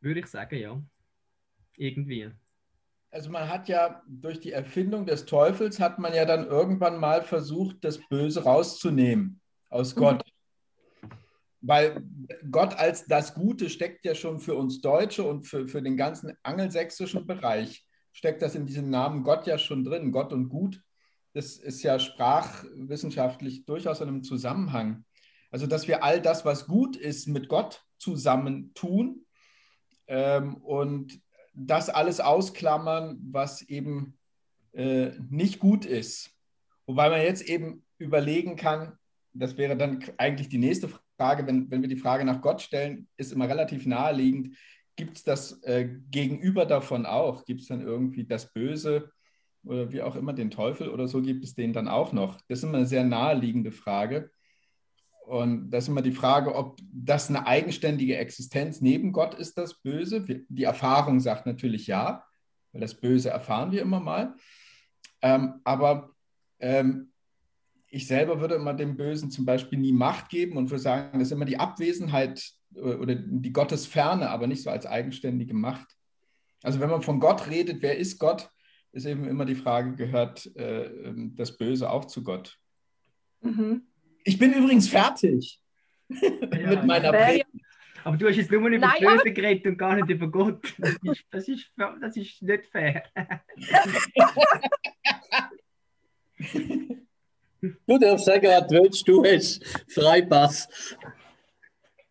Würde 0.00 0.20
ich 0.20 0.26
sagen, 0.26 0.58
ja. 0.58 0.80
Irgendwie. 1.76 2.30
Also 3.10 3.30
man 3.30 3.48
hat 3.48 3.68
ja 3.68 4.02
durch 4.06 4.40
die 4.40 4.52
Erfindung 4.52 5.04
des 5.04 5.26
Teufels 5.26 5.78
hat 5.78 5.98
man 5.98 6.14
ja 6.14 6.24
dann 6.24 6.46
irgendwann 6.46 6.98
mal 6.98 7.22
versucht, 7.22 7.84
das 7.84 7.98
Böse 8.08 8.44
rauszunehmen 8.44 9.40
aus 9.68 9.94
Gott. 9.94 10.24
Weil 11.62 12.02
Gott 12.50 12.74
als 12.74 13.06
das 13.06 13.34
Gute 13.34 13.70
steckt 13.70 14.04
ja 14.04 14.14
schon 14.14 14.40
für 14.40 14.56
uns 14.56 14.80
Deutsche 14.80 15.22
und 15.22 15.44
für, 15.44 15.68
für 15.68 15.80
den 15.80 15.96
ganzen 15.96 16.32
angelsächsischen 16.42 17.26
Bereich, 17.26 17.86
steckt 18.12 18.42
das 18.42 18.54
in 18.54 18.66
diesem 18.66 18.90
Namen 18.90 19.22
Gott 19.22 19.46
ja 19.46 19.58
schon 19.58 19.84
drin, 19.84 20.12
Gott 20.12 20.32
und 20.32 20.48
Gut. 20.48 20.82
Das 21.34 21.56
ist 21.56 21.82
ja 21.82 21.98
sprachwissenschaftlich 21.98 23.64
durchaus 23.64 24.00
in 24.00 24.08
einem 24.08 24.24
Zusammenhang. 24.24 25.04
Also, 25.50 25.66
dass 25.66 25.86
wir 25.86 26.02
all 26.02 26.20
das, 26.20 26.44
was 26.44 26.66
gut 26.66 26.96
ist, 26.96 27.28
mit 27.28 27.48
Gott 27.48 27.84
zusammen 27.98 28.74
tun 28.74 29.24
ähm, 30.08 30.56
und 30.56 31.20
das 31.54 31.88
alles 31.88 32.20
ausklammern, 32.20 33.18
was 33.30 33.62
eben 33.62 34.18
äh, 34.72 35.10
nicht 35.28 35.58
gut 35.58 35.84
ist. 35.84 36.30
Wobei 36.86 37.10
man 37.10 37.20
jetzt 37.20 37.42
eben 37.42 37.84
überlegen 37.98 38.56
kann, 38.56 38.98
das 39.32 39.56
wäre 39.56 39.76
dann 39.76 40.04
eigentlich 40.18 40.48
die 40.48 40.58
nächste 40.58 40.90
Frage, 41.22 41.46
wenn, 41.46 41.70
wenn 41.70 41.82
wir 41.82 41.88
die 41.88 41.96
Frage 41.96 42.24
nach 42.24 42.40
Gott 42.40 42.60
stellen, 42.60 43.06
ist 43.16 43.32
immer 43.32 43.48
relativ 43.48 43.86
naheliegend. 43.86 44.56
Gibt 44.96 45.18
es 45.18 45.22
das 45.22 45.62
äh, 45.62 45.88
Gegenüber 46.10 46.66
davon 46.66 47.06
auch? 47.06 47.44
Gibt 47.44 47.60
es 47.60 47.68
dann 47.68 47.80
irgendwie 47.80 48.24
das 48.24 48.52
Böse 48.52 49.12
oder 49.62 49.92
wie 49.92 50.02
auch 50.02 50.16
immer 50.16 50.32
den 50.32 50.50
Teufel 50.50 50.88
oder 50.88 51.06
so 51.06 51.22
gibt 51.22 51.44
es 51.44 51.54
den 51.54 51.72
dann 51.72 51.86
auch 51.86 52.12
noch? 52.12 52.40
Das 52.48 52.58
ist 52.58 52.64
immer 52.64 52.78
eine 52.78 52.86
sehr 52.86 53.04
naheliegende 53.04 53.70
Frage. 53.70 54.32
Und 55.26 55.70
das 55.70 55.84
ist 55.84 55.88
immer 55.90 56.02
die 56.02 56.10
Frage, 56.10 56.56
ob 56.56 56.80
das 56.92 57.28
eine 57.28 57.46
eigenständige 57.46 58.16
Existenz 58.16 58.80
neben 58.80 59.12
Gott 59.12 59.34
ist, 59.34 59.56
das 59.56 59.80
Böse. 59.80 60.26
Die 60.48 60.64
Erfahrung 60.64 61.20
sagt 61.20 61.46
natürlich 61.46 61.86
ja, 61.86 62.24
weil 62.72 62.80
das 62.80 63.00
Böse 63.00 63.30
erfahren 63.30 63.70
wir 63.70 63.82
immer 63.82 64.00
mal. 64.00 64.34
Ähm, 65.22 65.60
aber 65.62 66.10
ähm, 66.58 67.11
ich 67.92 68.06
selber 68.06 68.40
würde 68.40 68.54
immer 68.54 68.72
dem 68.72 68.96
Bösen 68.96 69.30
zum 69.30 69.44
Beispiel 69.44 69.78
nie 69.78 69.92
Macht 69.92 70.30
geben 70.30 70.56
und 70.56 70.70
würde 70.70 70.82
sagen, 70.82 71.18
das 71.18 71.28
ist 71.28 71.32
immer 71.32 71.44
die 71.44 71.58
Abwesenheit 71.58 72.42
äh, 72.74 72.80
oder 72.80 73.14
die 73.14 73.52
Gottesferne, 73.52 74.30
aber 74.30 74.46
nicht 74.46 74.62
so 74.62 74.70
als 74.70 74.86
eigenständige 74.86 75.52
Macht. 75.52 75.94
Also 76.62 76.80
wenn 76.80 76.88
man 76.88 77.02
von 77.02 77.20
Gott 77.20 77.50
redet, 77.50 77.82
wer 77.82 77.98
ist 77.98 78.18
Gott, 78.18 78.48
ist 78.92 79.04
eben 79.04 79.28
immer 79.28 79.44
die 79.44 79.54
Frage, 79.54 79.94
gehört 79.94 80.50
äh, 80.56 80.84
ähm, 80.84 81.34
das 81.36 81.58
Böse 81.58 81.90
auch 81.90 82.06
zu 82.06 82.24
Gott? 82.24 82.58
Mhm. 83.42 83.82
Ich 84.24 84.38
bin 84.38 84.54
übrigens 84.54 84.88
fertig 84.88 85.60
ja, 86.08 86.70
mit 86.70 86.86
meiner 86.86 87.12
Predigt. 87.12 87.46
Aber 88.04 88.16
du 88.16 88.26
hast 88.26 88.36
jetzt 88.36 88.50
nur 88.50 88.66
über 88.66 88.78
Nein, 88.78 89.00
Böse 89.00 89.32
geredet 89.32 89.66
und 89.66 89.76
gar 89.76 89.96
nicht 89.96 90.08
über 90.08 90.30
Gott. 90.30 90.74
Das 90.78 90.96
ist, 91.02 91.24
das 91.30 91.46
ist, 91.46 91.70
das 91.76 92.16
ist 92.16 92.40
nicht 92.42 92.64
fair. 92.72 93.04
Du 97.62 97.98
darfst 97.98 98.26
sagen, 98.26 98.46
was 98.46 98.66
du 98.66 98.74
willst, 98.82 99.08
du 99.08 99.24
hast 99.24 99.60
Freipass. 99.88 100.68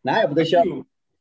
Nein, 0.02 0.26
aber 0.26 0.36
das 0.36 0.46
ist 0.46 0.52
ja. 0.52 0.64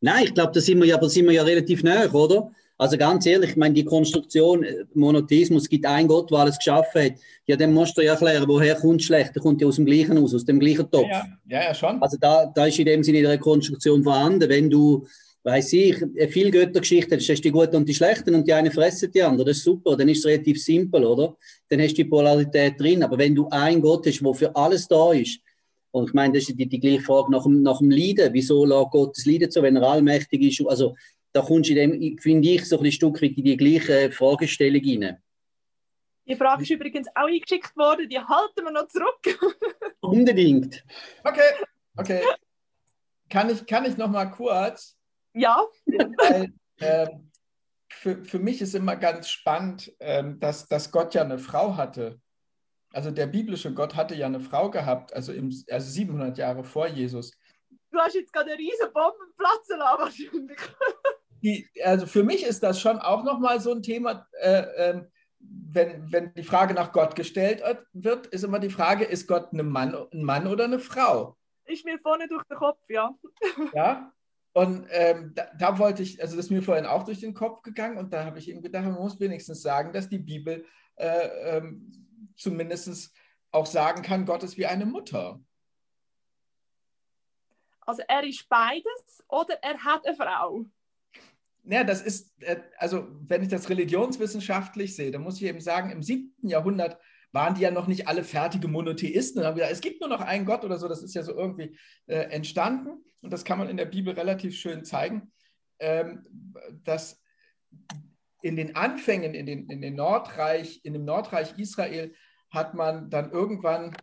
Nein, 0.01 0.25
ich 0.25 0.35
glaube, 0.35 0.53
da 0.53 0.61
sind 0.61 0.79
wir 0.79 0.87
ja, 0.87 1.09
sind 1.09 1.27
wir 1.27 1.33
ja 1.33 1.43
relativ 1.43 1.83
nah, 1.83 2.11
oder? 2.13 2.51
Also 2.79 2.97
ganz 2.97 3.27
ehrlich, 3.27 3.51
ich 3.51 3.57
meine, 3.57 3.75
die 3.75 3.85
Konstruktion, 3.85 4.65
äh, 4.65 4.85
Monotheismus, 4.95 5.69
gibt 5.69 5.85
einen 5.85 6.09
Gott, 6.09 6.31
der 6.31 6.39
alles 6.39 6.57
geschaffen 6.57 7.03
hat. 7.03 7.13
Ja, 7.45 7.57
dann 7.57 7.75
musst 7.75 7.99
du 7.99 8.01
ja 8.01 8.13
erklären, 8.13 8.49
woher 8.49 8.75
kommt 8.77 9.03
schlecht? 9.03 9.35
Der 9.35 9.43
kommt 9.43 9.61
ja 9.61 9.67
aus 9.67 9.77
dem 9.77 9.85
gleichen 9.85 10.17
aus, 10.17 10.35
aus 10.35 10.47
dem 10.47 10.59
gleichen 10.59 10.91
Topf. 10.91 11.09
Ja, 11.11 11.27
ja, 11.47 11.65
ja 11.65 11.75
schon. 11.75 12.01
Also 12.01 12.17
da, 12.19 12.47
da 12.47 12.65
ist 12.65 12.79
in 12.79 12.87
dem 12.87 13.03
Sinne 13.03 13.29
eine 13.29 13.39
Konstruktion 13.39 14.03
vorhanden. 14.03 14.49
Wenn 14.49 14.71
du 14.71 15.07
weiß 15.43 15.73
ich, 15.73 16.03
eine 16.03 16.29
viel 16.29 16.51
Göttergeschichte, 16.51 17.17
das 17.17 17.29
ist 17.29 17.45
die 17.45 17.51
Guten 17.51 17.77
und 17.77 17.89
die 17.89 17.95
Schlechten 17.95 18.35
und 18.35 18.47
die 18.47 18.53
eine 18.53 18.71
fressen 18.71 19.11
die 19.11 19.23
andere, 19.23 19.47
das 19.49 19.59
ist 19.59 19.65
super, 19.65 19.97
dann 19.97 20.09
ist 20.09 20.19
es 20.19 20.27
relativ 20.27 20.63
simpel, 20.63 21.05
oder? 21.05 21.37
Dann 21.69 21.81
hast 21.81 21.93
du 21.93 22.03
die 22.03 22.05
Polarität 22.05 22.79
drin, 22.79 23.03
aber 23.03 23.17
wenn 23.17 23.35
du 23.35 23.49
einen 23.49 23.81
Gott 23.81 24.07
hast, 24.07 24.21
der 24.21 24.35
für 24.35 24.55
alles 24.55 24.87
da 24.87 25.13
ist, 25.13 25.41
und 25.93 26.09
ich 26.09 26.15
meine, 26.15 26.35
das 26.35 26.49
ist 26.49 26.59
die, 26.59 26.69
die 26.69 26.79
gleiche 26.79 27.01
Frage 27.01 27.33
nach 27.33 27.43
dem, 27.43 27.63
nach 27.63 27.79
dem 27.79 27.91
Leiden, 27.91 28.33
wieso 28.33 28.65
lässt 28.65 28.91
Gott 28.91 29.17
das 29.17 29.27
Leiden 29.27 29.51
so, 29.51 29.63
wenn 29.63 29.77
er 29.77 29.83
allmächtig 29.83 30.43
ist, 30.43 30.67
also 30.69 30.95
da 31.33 31.41
kommst 31.43 31.71
du 31.71 31.75
in 31.75 31.91
dem, 31.91 32.19
finde 32.19 32.49
ich, 32.49 32.69
so 32.69 32.79
ein 32.79 32.93
Stück 32.93 33.23
weit 33.23 33.37
in 33.37 33.45
die 33.45 33.57
gleiche 33.57 34.11
Fragestellung 34.13 34.83
rein. 34.85 35.19
Die 36.27 36.37
Frage 36.37 36.63
ist 36.63 36.71
übrigens 36.71 37.09
auch 37.15 37.27
eingeschickt 37.27 37.77
worden, 37.77 38.09
die 38.09 38.19
halten 38.19 38.63
wir 38.63 38.71
noch 38.71 38.89
zurück. 38.89 39.57
Unbedingt. 40.01 40.85
Okay, 41.25 41.41
okay. 41.97 42.23
Kann 43.29 43.51
ich, 43.51 43.65
kann 43.67 43.85
ich 43.85 43.97
noch 43.97 44.11
mal 44.11 44.27
kurz? 44.27 44.97
Ja. 45.35 45.65
Weil, 45.87 46.53
äh, 46.79 47.09
für, 47.91 48.25
für 48.25 48.39
mich 48.39 48.63
ist 48.63 48.75
immer 48.75 48.97
ganz 48.97 49.29
spannend, 49.29 49.93
äh, 49.99 50.25
dass, 50.39 50.67
dass 50.67 50.91
Gott 50.91 51.15
ja 51.15 51.23
eine 51.23 51.39
Frau 51.39 51.77
hatte. 51.77 52.21
Also 52.93 53.11
der 53.11 53.27
biblische 53.27 53.73
Gott 53.73 53.95
hatte 53.95 54.15
ja 54.15 54.27
eine 54.27 54.41
Frau 54.41 54.71
gehabt, 54.71 55.13
also, 55.13 55.33
im, 55.33 55.53
also 55.71 55.91
700 55.91 56.39
Jahre 56.39 56.65
vor 56.65 56.89
Jesus. 56.89 57.33
Du 57.91 57.99
hast 57.99 58.15
jetzt 58.15 58.33
gerade 58.33 58.51
eine 58.53 58.59
riesen 58.59 58.93
Bomben 58.93 59.33
platzen 59.37 59.79
lassen, 59.79 59.99
wahrscheinlich. 60.01 60.59
Die, 61.43 61.69
also 61.85 62.07
für 62.07 62.23
mich 62.23 62.45
ist 62.45 62.63
das 62.63 62.81
schon 62.81 62.99
auch 62.99 63.25
nochmal 63.25 63.61
so 63.61 63.73
ein 63.73 63.83
Thema, 63.83 64.27
äh, 64.41 64.65
ähm, 64.77 65.11
wenn, 65.39 66.13
wenn 66.13 66.35
die 66.35 66.43
Frage 66.43 66.75
nach 66.75 66.93
Gott 66.93 67.17
gestellt 67.17 67.63
wird, 67.93 68.27
ist 68.27 68.45
immer 68.45 68.59
die 68.59 68.71
Frage, 68.71 69.05
ist 69.05 69.27
Gott 69.27 69.53
ein 69.53 69.67
Mann, 69.67 69.95
ein 70.13 70.23
Mann 70.23 70.47
oder 70.47 70.65
eine 70.65 70.79
Frau? 70.79 71.37
Ist 71.65 71.85
mir 71.85 71.99
vorne 71.99 72.29
durch 72.29 72.45
den 72.45 72.57
Kopf, 72.57 72.83
ja. 72.89 73.15
Ja, 73.73 74.13
und 74.53 74.87
ähm, 74.91 75.33
da, 75.35 75.47
da, 75.59 75.79
wollte 75.79 76.03
ich, 76.03 76.21
also 76.21 76.37
das 76.37 76.47
ist 76.47 76.51
mir 76.51 76.63
vorhin 76.63 76.87
auch 76.87 77.05
durch 77.05 77.21
den 77.21 77.35
Kopf 77.35 77.63
gegangen 77.63 77.99
und 77.99 78.13
da 78.13 78.25
habe 78.25 78.39
ich 78.39 78.49
eben 78.49 78.63
gedacht, 78.63 78.85
man 78.85 78.95
muss 78.95 79.21
wenigstens 79.21 79.63
sagen, 79.63 79.93
dass 79.93 80.09
die 80.09 80.19
Bibel 80.19 80.65
äh, 80.97 81.57
ähm, 81.57 82.33
zumindest 82.37 83.13
auch 83.53 83.67
sagen 83.67 84.03
kann, 84.03 84.27
Gott 84.27 84.43
ist 84.43 84.57
wie 84.57 84.67
eine 84.67 84.87
Mutter. 84.87 85.41
Also 87.81 88.03
er 88.09 88.25
ist 88.25 88.49
beides 88.49 89.25
oder 89.29 89.55
er 89.63 89.79
hat 89.79 90.07
eine 90.07 90.17
Frau? 90.17 90.65
Ja, 91.65 91.85
das 91.85 92.03
ist, 92.03 92.33
äh, 92.43 92.61
also 92.79 93.07
wenn 93.27 93.43
ich 93.43 93.49
das 93.49 93.69
religionswissenschaftlich 93.69 94.97
sehe, 94.97 95.11
dann 95.11 95.23
muss 95.23 95.37
ich 95.37 95.45
eben 95.45 95.61
sagen, 95.61 95.91
im 95.91 96.03
siebten 96.03 96.49
Jahrhundert 96.49 96.99
waren 97.33 97.55
die 97.55 97.63
ja 97.63 97.71
noch 97.71 97.87
nicht 97.87 98.09
alle 98.09 98.25
fertige 98.25 98.69
Monotheisten 98.69 99.41
und 99.41 99.47
haben 99.47 99.55
gesagt, 99.55 99.73
es 99.73 99.81
gibt 99.81 100.01
nur 100.01 100.11
noch 100.11 100.21
einen 100.21 100.47
Gott 100.47 100.65
oder 100.65 100.79
so, 100.79 100.89
das 100.89 101.03
ist 101.03 101.15
ja 101.15 101.23
so 101.23 101.35
irgendwie 101.35 101.77
äh, 102.07 102.17
entstanden 102.31 103.05
und 103.23 103.33
das 103.33 103.45
kann 103.45 103.59
man 103.59 103.69
in 103.69 103.77
der 103.77 103.87
Bibel 103.87 104.15
relativ 104.15 104.57
schön 104.57 104.85
zeigen, 104.85 105.33
ähm, 105.79 106.25
dass 106.85 107.23
in 108.43 108.57
den 108.57 108.77
Anfängen, 108.77 109.35
in, 109.35 109.47
den, 109.47 109.69
in, 109.69 109.83
den 109.83 109.95
Nordreich, 109.95 110.81
in 110.85 110.95
dem 110.95 111.05
Nordreich 111.05 111.59
Israel 111.59 112.15
hat 112.51 112.75
man 112.75 113.11
dann 113.11 113.31
irgendwann, 113.31 113.95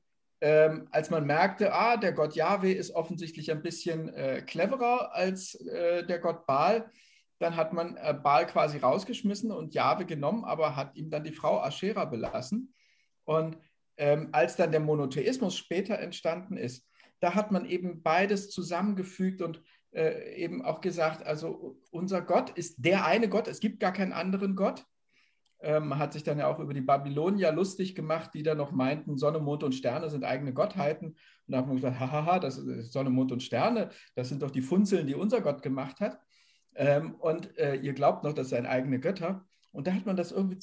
ähm, 0.41 0.87
als 0.91 1.09
man 1.09 1.25
merkte, 1.25 1.73
ah, 1.73 1.97
der 1.97 2.13
Gott 2.13 2.35
Yahweh 2.35 2.71
ist 2.71 2.91
offensichtlich 2.91 3.51
ein 3.51 3.63
bisschen 3.63 4.09
äh, 4.09 4.43
cleverer 4.43 5.13
als 5.13 5.55
äh, 5.55 6.05
der 6.05 6.19
Gott 6.19 6.45
Baal, 6.45 6.91
dann 7.39 7.55
hat 7.55 7.73
man 7.73 7.97
äh, 7.97 8.13
Baal 8.13 8.45
quasi 8.47 8.77
rausgeschmissen 8.77 9.51
und 9.51 9.73
Jahwe 9.73 10.05
genommen, 10.05 10.45
aber 10.45 10.75
hat 10.75 10.95
ihm 10.95 11.09
dann 11.09 11.23
die 11.23 11.33
Frau 11.33 11.59
Aschera 11.61 12.05
belassen. 12.05 12.73
Und 13.27 13.57
ähm, 13.97 14.29
als 14.31 14.55
dann 14.55 14.71
der 14.71 14.79
Monotheismus 14.79 15.57
später 15.57 15.99
entstanden 15.99 16.55
ist, 16.55 16.87
da 17.19 17.35
hat 17.35 17.51
man 17.51 17.65
eben 17.65 18.01
beides 18.01 18.49
zusammengefügt 18.49 19.41
und 19.41 19.61
äh, 19.91 20.35
eben 20.35 20.63
auch 20.63 20.79
gesagt, 20.79 21.25
also 21.25 21.77
unser 21.91 22.21
Gott 22.21 22.51
ist 22.51 22.75
der 22.77 23.05
eine 23.05 23.27
Gott, 23.27 23.47
es 23.47 23.59
gibt 23.59 23.79
gar 23.79 23.91
keinen 23.91 24.13
anderen 24.13 24.55
Gott. 24.55 24.85
Ähm, 25.59 25.97
hat 25.97 26.13
sich 26.13 26.23
dann 26.23 26.37
ja 26.37 26.47
auch 26.47 26.59
über 26.59 26.73
die 26.73 26.81
Babylonier 26.81 27.51
lustig 27.51 27.95
gemacht, 27.95 28.31
die 28.33 28.43
dann 28.43 28.57
noch 28.57 28.71
meinten, 28.71 29.17
Sonne, 29.17 29.39
Mond 29.39 29.63
und 29.63 29.73
Sterne 29.73 30.09
sind 30.09 30.23
eigene 30.23 30.53
Gottheiten. 30.53 31.07
Und 31.07 31.17
da 31.47 31.57
hat 31.57 31.67
man 31.67 31.77
gesagt, 31.77 31.99
hahaha, 31.99 32.39
das 32.39 32.59
ist 32.59 32.93
Sonne, 32.93 33.09
Mond 33.09 33.31
und 33.31 33.41
Sterne, 33.41 33.89
das 34.15 34.29
sind 34.29 34.41
doch 34.41 34.51
die 34.51 34.61
Funzeln, 34.61 35.07
die 35.07 35.15
unser 35.15 35.41
Gott 35.41 35.63
gemacht 35.63 35.99
hat. 35.99 36.19
Ähm, 36.75 37.15
und 37.15 37.57
äh, 37.57 37.75
ihr 37.75 37.93
glaubt 37.93 38.23
noch, 38.23 38.33
das 38.33 38.49
seien 38.49 38.67
eigene 38.67 38.99
Götter. 38.99 39.45
Und 39.71 39.87
da 39.87 39.93
hat 39.93 40.05
man 40.05 40.15
das 40.15 40.31
irgendwie 40.31 40.59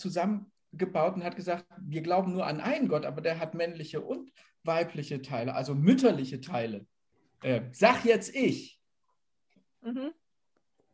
zusammengebaut 0.74 1.14
und 1.14 1.24
hat 1.24 1.36
gesagt, 1.36 1.66
wir 1.80 2.02
glauben 2.02 2.32
nur 2.32 2.46
an 2.46 2.60
einen 2.60 2.88
Gott, 2.88 3.04
aber 3.04 3.20
der 3.20 3.38
hat 3.38 3.54
männliche 3.54 4.00
und 4.00 4.30
weibliche 4.62 5.22
Teile, 5.22 5.54
also 5.54 5.74
mütterliche 5.74 6.40
Teile. 6.40 6.86
Äh, 7.42 7.62
sag 7.72 8.04
jetzt 8.04 8.34
ich. 8.34 8.80
Mhm. 9.82 10.12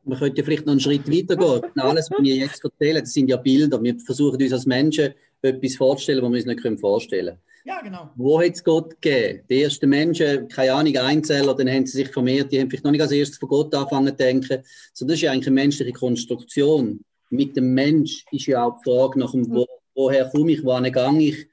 Man 0.03 0.19
könnte 0.19 0.43
vielleicht 0.43 0.67
noch 0.67 0.73
einen 0.73 0.81
Schritt 0.81 1.09
weiter 1.09 1.37
gehen. 1.37 1.71
Alles, 1.81 2.11
was 2.11 2.23
wir 2.23 2.35
jetzt 2.35 2.65
erzählen, 2.65 3.01
das 3.01 3.13
sind 3.13 3.29
ja 3.29 3.37
Bilder. 3.37 3.83
Wir 3.83 3.99
versuchen 4.01 4.43
uns 4.43 4.53
als 4.53 4.67
Menschen 4.67 5.15
etwas 5.43 5.77
vorzustellen, 5.77 6.23
was 6.23 6.31
wir 6.31 6.37
uns 6.37 6.47
nicht 6.47 6.81
vorstellen 6.81 7.37
können. 7.37 7.43
Ja, 7.65 7.83
genau. 7.83 8.11
Wo 8.17 8.41
hat 8.41 8.53
es 8.53 8.65
Gott 8.65 9.01
gegeben? 9.01 9.45
Die 9.49 9.63
ersten 9.63 9.89
Menschen, 9.89 10.49
keine 10.49 10.73
Ahnung, 10.73 10.97
Einzeller, 10.97 11.55
dann 11.55 11.69
haben 11.69 11.85
sie 11.85 11.99
sich 11.99 12.09
vermehrt, 12.09 12.51
die 12.51 12.59
haben 12.59 12.71
vielleicht 12.71 12.85
noch 12.85 12.91
nicht 12.91 13.03
als 13.03 13.13
erstes 13.13 13.39
von 13.39 13.51
Gott 13.51 13.75
angefangen 13.75 14.09
zu 14.09 14.15
denken. 14.15 14.63
So, 14.95 15.05
das 15.05 15.17
ist 15.17 15.21
ja 15.21 15.31
eigentlich 15.31 15.47
eine 15.47 15.55
menschliche 15.55 15.93
Konstruktion. 15.93 17.05
Mit 17.31 17.57
dem 17.57 17.75
Mensch 17.75 18.25
ist 18.31 18.47
ja 18.47 18.65
auch 18.65 18.79
die 18.79 18.91
Frage 18.91 19.19
nach 19.19 19.33
dem, 19.33 19.49
wo, 19.51 19.67
woher 19.95 20.29
komme 20.29 20.53
ich, 20.53 20.65
wohin 20.65 20.93
gehe 20.93 21.29
ich, 21.29 21.47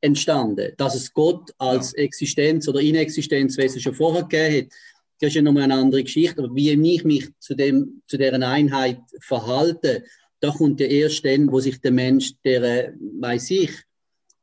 entstanden. 0.00 0.72
Dass 0.76 0.94
es 0.94 1.12
Gott 1.12 1.50
als 1.58 1.92
Existenz 1.94 2.68
oder 2.68 2.80
Inexistenzwesen 2.80 3.80
schon 3.80 3.94
vorher 3.94 4.22
gegeben 4.22 4.66
hat, 4.66 4.72
das 5.20 5.28
ist 5.28 5.34
ja 5.36 5.42
nochmal 5.42 5.64
eine 5.64 5.74
andere 5.74 6.02
Geschichte. 6.02 6.42
Aber 6.42 6.54
wie 6.54 6.70
ich 6.70 7.04
mich 7.04 7.28
zu, 7.38 7.54
dem, 7.54 8.02
zu 8.06 8.16
deren 8.16 8.42
Einheit 8.42 9.00
verhalte, 9.20 10.04
da 10.40 10.50
kommt 10.50 10.80
ja 10.80 10.86
erst 10.86 11.24
dann, 11.24 11.50
wo 11.52 11.60
sich 11.60 11.80
der 11.80 11.92
Mensch, 11.92 12.32
der, 12.44 12.92
weiß 13.20 13.50
ich, 13.52 13.70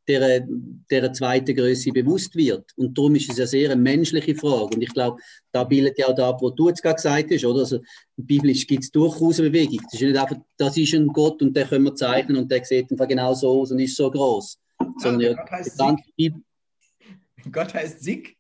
der, 0.10 0.48
der 0.90 1.14
zweiten 1.14 1.56
Größe 1.56 1.92
bewusst 1.92 2.36
wird. 2.36 2.66
Und 2.76 2.98
darum 2.98 3.16
ist 3.16 3.30
es 3.30 3.38
ja 3.38 3.46
sehr 3.46 3.72
eine 3.72 3.82
menschliche 3.82 4.36
Frage. 4.36 4.76
Und 4.76 4.82
ich 4.82 4.94
glaube, 4.94 5.22
da 5.52 5.64
bildet 5.64 6.00
ja 6.00 6.08
auch 6.08 6.16
da, 6.16 6.36
wo 6.40 6.50
du 6.50 6.70
jetzt 6.70 6.82
gerade 6.82 6.96
gesagt 6.96 7.32
hast, 7.32 7.46
oder? 7.46 7.60
Also, 7.60 7.80
biblisch 8.18 8.66
gibt 8.66 8.84
es 8.84 8.92
durchaus 8.92 9.40
eine 9.40 9.50
Bewegung. 9.50 9.82
Das 9.84 9.94
ist 9.94 10.02
nicht 10.02 10.18
einfach, 10.18 10.38
das 10.58 10.78
ist 10.78 10.94
ein 10.94 11.08
Gott 11.08 11.42
und 11.42 11.56
den 11.56 11.68
können 11.68 11.86
wir 11.86 11.96
zeichnen 11.96 12.38
und 12.38 12.52
der 12.52 12.66
sieht 12.66 12.92
einfach 12.92 13.08
genau 13.08 13.34
so 13.34 13.62
aus 13.62 13.72
und 13.72 13.80
ist 13.80 13.96
so 13.96 14.10
groß. 14.10 14.60
Sondern 14.98 15.22
ja, 15.22 15.34
Gott, 15.34 15.52
heißt 15.52 15.78
Sieg. 16.18 16.34
Gott 17.52 17.74
heißt 17.74 18.04
Sieg. 18.04 18.38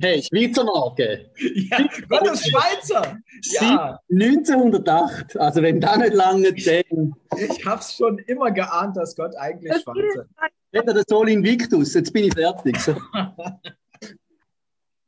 Hey, 0.00 0.22
Schweizer 0.22 0.64
Marke. 0.64 1.30
Ja, 1.36 1.78
Gott 2.08 2.26
ist 2.32 2.48
Schweizer. 2.48 3.18
Ja. 3.60 3.98
1908. 4.10 5.36
Also 5.36 5.62
wenn 5.62 5.80
da 5.80 5.96
nicht 5.96 6.14
lange 6.14 6.52
dann. 6.52 7.14
Ich 7.36 7.64
habe 7.64 7.80
es 7.80 7.94
schon 7.94 8.18
immer 8.20 8.50
geahnt, 8.50 8.96
dass 8.96 9.16
Gott 9.16 9.34
eigentlich 9.36 9.72
das 9.72 9.82
Schweizer 9.82 10.22
ist. 10.22 10.28
Peter, 10.70 10.92
das 10.94 11.04
Sol 11.08 11.28
Invictus. 11.28 11.94
Jetzt 11.94 12.12
bin 12.12 12.24
ich 12.24 12.34
fertig. 12.34 12.78
So. 12.78 12.94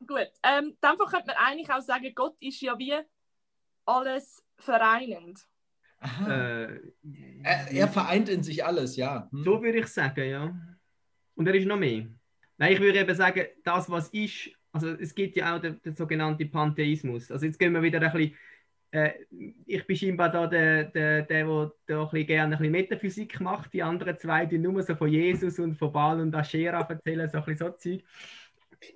Gut. 0.07 0.31
Ähm, 0.43 0.75
dann 0.81 0.97
könnte 0.97 1.27
man 1.27 1.35
eigentlich 1.37 1.69
auch 1.69 1.81
sagen, 1.81 2.11
Gott 2.15 2.35
ist 2.39 2.61
ja 2.61 2.77
wie 2.77 2.95
alles 3.85 4.43
vereinend. 4.57 5.39
Äh, 6.27 6.79
er, 7.43 7.71
er, 7.71 7.87
vereint 7.87 8.27
in 8.27 8.41
sich 8.41 8.65
alles, 8.65 8.95
ja. 8.95 9.27
Hm. 9.31 9.43
So 9.43 9.61
würde 9.61 9.79
ich 9.79 9.87
sagen, 9.87 10.27
ja. 10.27 10.55
Und 11.35 11.47
er 11.47 11.53
ist 11.53 11.67
noch 11.67 11.77
mehr. 11.77 12.07
Nein, 12.57 12.73
ich 12.73 12.79
würde 12.79 12.99
eben 12.99 13.15
sagen, 13.15 13.45
das, 13.63 13.89
was 13.89 14.09
ist, 14.09 14.49
also 14.71 14.89
es 14.89 15.13
gibt 15.13 15.35
ja 15.35 15.55
auch 15.55 15.61
den, 15.61 15.81
den 15.81 15.95
sogenannten 15.95 16.49
Pantheismus. 16.49 17.31
Also 17.31 17.45
jetzt 17.45 17.59
gehen 17.59 17.73
wir 17.73 17.81
wieder 17.81 18.01
ein 18.01 18.11
bisschen, 18.11 18.35
äh, 18.91 19.11
ich 19.65 19.85
bin 19.85 19.95
scheinbar 19.95 20.31
da 20.31 20.47
der, 20.47 20.85
der, 20.85 21.21
der, 21.23 21.45
der 21.45 21.71
da 21.87 22.01
ein 22.03 22.09
bisschen 22.09 22.27
gerne 22.27 22.55
ein 22.55 22.59
bisschen 22.59 22.71
Metaphysik 22.71 23.39
macht. 23.39 23.73
Die 23.73 23.83
anderen 23.83 24.17
zwei, 24.17 24.45
die 24.45 24.57
nur 24.57 24.81
so 24.83 24.95
von 24.95 25.09
Jesus 25.09 25.59
und 25.59 25.75
von 25.75 25.91
Baal 25.91 26.21
und 26.21 26.35
Aschera 26.35 26.81
erzählen, 26.81 27.29
so 27.29 27.37
ein 27.39 27.45
bisschen 27.45 27.67
so 27.67 27.77
Zeug. 27.77 28.03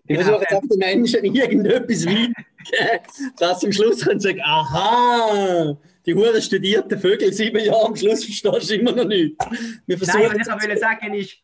Ich 0.07 0.15
versuche 0.15 0.41
jetzt 0.41 0.53
auf 0.53 0.67
den 0.67 0.79
Menschen 0.79 1.23
irgendetwas 1.23 2.05
weitergeben, 2.05 2.33
dass 3.37 3.59
sie 3.59 3.67
am 3.67 3.71
Schluss 3.71 4.03
können 4.03 4.19
sagen, 4.19 4.41
aha, 4.41 5.77
die 6.05 6.13
Huren 6.13 6.41
studierten 6.41 6.99
Vögel 6.99 7.31
sieben 7.31 7.63
Jahre, 7.63 7.87
am 7.87 7.95
Schluss 7.95 8.23
verstehst 8.23 8.69
du 8.71 8.75
immer 8.75 8.93
noch 8.93 9.05
nicht. 9.05 9.35
Wir 9.85 9.97
Nein, 9.97 10.39
was 10.39 10.47
ich 10.47 10.47
wollte 10.47 10.77
sagen 10.77 11.13
ist, 11.13 11.37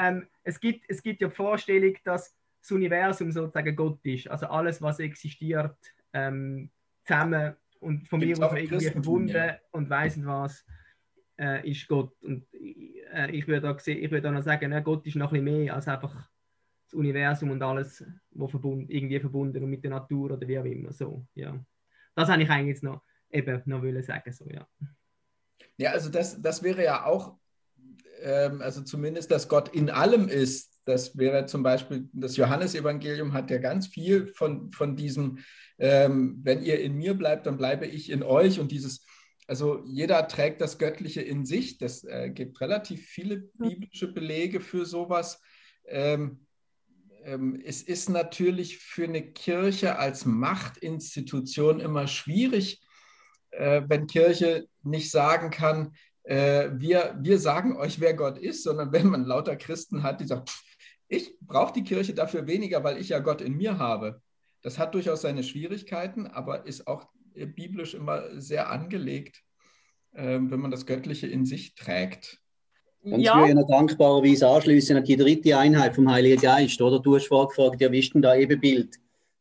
ähm, 0.00 0.26
es, 0.42 0.58
gibt, 0.58 0.84
es 0.88 1.02
gibt 1.02 1.20
ja 1.20 1.28
die 1.28 1.34
Vorstellung, 1.34 1.94
dass 2.04 2.34
das 2.64 2.72
Universum 2.72 3.30
sozusagen 3.30 3.76
Gott 3.76 3.98
ist. 4.04 4.28
Also 4.28 4.46
alles, 4.46 4.80
was 4.80 4.98
existiert, 4.98 5.76
ähm, 6.14 6.70
zusammen 7.04 7.54
und 7.80 8.08
von 8.08 8.20
Gibt's 8.20 8.40
mir 8.40 8.46
aus 8.46 8.56
irgendwie 8.56 8.90
verbunden 8.90 9.36
ja. 9.36 9.58
und 9.72 9.90
weiss 9.90 10.16
nicht 10.16 10.26
was, 10.26 10.64
äh, 11.38 11.70
ist 11.70 11.86
Gott. 11.88 12.14
Und 12.22 12.46
äh, 12.54 13.30
ich 13.30 13.46
würde 13.46 13.60
da, 13.60 13.76
würd 13.76 14.24
da 14.24 14.30
noch 14.30 14.42
sagen, 14.42 14.70
ne, 14.70 14.82
Gott 14.82 15.06
ist 15.06 15.16
noch 15.16 15.32
ein 15.32 15.44
bisschen 15.44 15.62
mehr 15.62 15.74
als 15.74 15.88
einfach 15.88 16.14
das 16.86 16.94
Universum 16.94 17.50
und 17.50 17.62
alles, 17.62 18.02
wo 18.30 18.48
verbunden, 18.48 18.90
irgendwie 18.90 19.20
verbunden 19.20 19.62
und 19.62 19.68
mit 19.68 19.84
der 19.84 19.90
Natur 19.90 20.30
oder 20.30 20.48
wie 20.48 20.58
auch 20.58 20.64
immer. 20.64 20.92
So, 20.92 21.26
ja. 21.34 21.62
Das 22.14 22.30
habe 22.30 22.42
ich 22.42 22.48
eigentlich 22.48 22.68
jetzt 22.68 22.82
noch, 22.82 23.02
eben 23.30 23.60
noch 23.66 23.82
wollen 23.82 24.02
sagen. 24.02 24.32
So, 24.32 24.48
ja. 24.48 24.66
ja, 25.76 25.90
also 25.90 26.08
das, 26.08 26.40
das 26.40 26.62
wäre 26.62 26.82
ja 26.82 27.04
auch, 27.04 27.36
ähm, 28.22 28.62
also 28.62 28.82
zumindest, 28.82 29.30
dass 29.30 29.50
Gott 29.50 29.68
in 29.74 29.90
allem 29.90 30.28
ist, 30.28 30.73
das 30.84 31.16
wäre 31.16 31.46
zum 31.46 31.62
Beispiel, 31.62 32.08
das 32.12 32.36
Johannesevangelium 32.36 33.32
hat 33.32 33.50
ja 33.50 33.58
ganz 33.58 33.86
viel 33.86 34.26
von, 34.28 34.70
von 34.72 34.96
diesem, 34.96 35.38
ähm, 35.78 36.40
wenn 36.42 36.62
ihr 36.62 36.80
in 36.80 36.94
mir 36.94 37.14
bleibt, 37.14 37.46
dann 37.46 37.56
bleibe 37.56 37.86
ich 37.86 38.10
in 38.10 38.22
euch 38.22 38.60
und 38.60 38.70
dieses, 38.70 39.04
also 39.46 39.82
jeder 39.86 40.26
trägt 40.28 40.60
das 40.60 40.78
Göttliche 40.78 41.20
in 41.20 41.44
sich. 41.44 41.78
Das 41.78 42.04
äh, 42.04 42.30
gibt 42.30 42.60
relativ 42.60 43.06
viele 43.06 43.48
biblische 43.58 44.12
Belege 44.12 44.60
für 44.60 44.86
sowas. 44.86 45.40
Ähm, 45.86 46.46
ähm, 47.24 47.60
es 47.64 47.82
ist 47.82 48.08
natürlich 48.08 48.78
für 48.78 49.04
eine 49.04 49.22
Kirche 49.22 49.98
als 49.98 50.24
Machtinstitution 50.24 51.80
immer 51.80 52.06
schwierig, 52.06 52.82
äh, 53.50 53.82
wenn 53.88 54.06
Kirche 54.06 54.68
nicht 54.82 55.10
sagen 55.10 55.50
kann, 55.50 55.94
äh, 56.24 56.70
wir, 56.74 57.18
wir 57.20 57.38
sagen 57.38 57.76
euch, 57.76 58.00
wer 58.00 58.14
Gott 58.14 58.38
ist, 58.38 58.62
sondern 58.62 58.92
wenn 58.92 59.08
man 59.08 59.24
lauter 59.24 59.56
Christen 59.56 60.02
hat, 60.02 60.20
die 60.20 60.26
sagen, 60.26 60.44
ich 61.14 61.38
brauche 61.40 61.72
die 61.72 61.84
Kirche 61.84 62.14
dafür 62.14 62.46
weniger, 62.46 62.84
weil 62.84 62.98
ich 62.98 63.10
ja 63.10 63.18
Gott 63.18 63.40
in 63.40 63.56
mir 63.56 63.78
habe. 63.78 64.20
Das 64.62 64.78
hat 64.78 64.94
durchaus 64.94 65.22
seine 65.22 65.42
Schwierigkeiten, 65.42 66.26
aber 66.26 66.66
ist 66.66 66.86
auch 66.86 67.06
äh, 67.34 67.46
biblisch 67.46 67.94
immer 67.94 68.40
sehr 68.40 68.70
angelegt, 68.70 69.42
ähm, 70.14 70.50
wenn 70.50 70.60
man 70.60 70.70
das 70.70 70.86
Göttliche 70.86 71.26
in 71.26 71.44
sich 71.44 71.74
trägt. 71.74 72.40
Und 73.02 73.20
ja. 73.20 73.42
ich 73.42 73.54
würde 73.54 73.66
dankbarerweise 73.68 74.48
anschließen 74.48 74.96
an 74.96 75.04
die 75.04 75.16
dritte 75.16 75.58
Einheit 75.58 75.94
vom 75.94 76.10
Heiligen 76.10 76.40
Geist, 76.40 76.80
oder? 76.80 77.00
Du 77.00 77.16
hast 77.16 77.26
vorgefragt, 77.26 77.80
ja, 77.80 77.92
wie 77.92 77.98
ist 77.98 78.14
denn 78.14 78.22
da 78.22 78.34
Ebenbild? 78.34 78.96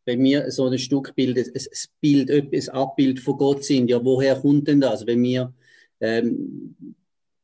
Wenn 0.06 0.22
wir 0.22 0.52
so 0.52 0.68
ein 0.68 0.78
Stückbild, 0.78 1.38
ein 1.38 1.64
Bild, 2.02 2.30
ein 2.30 2.70
Abbild 2.70 3.22
von 3.22 3.38
Gott 3.38 3.64
sind, 3.64 3.90
ja, 3.90 4.04
woher 4.04 4.36
kommt 4.36 4.68
denn 4.68 4.82
das? 4.82 5.08
Wenn 5.08 5.24
wir 5.24 5.54
ähm, 6.02 6.76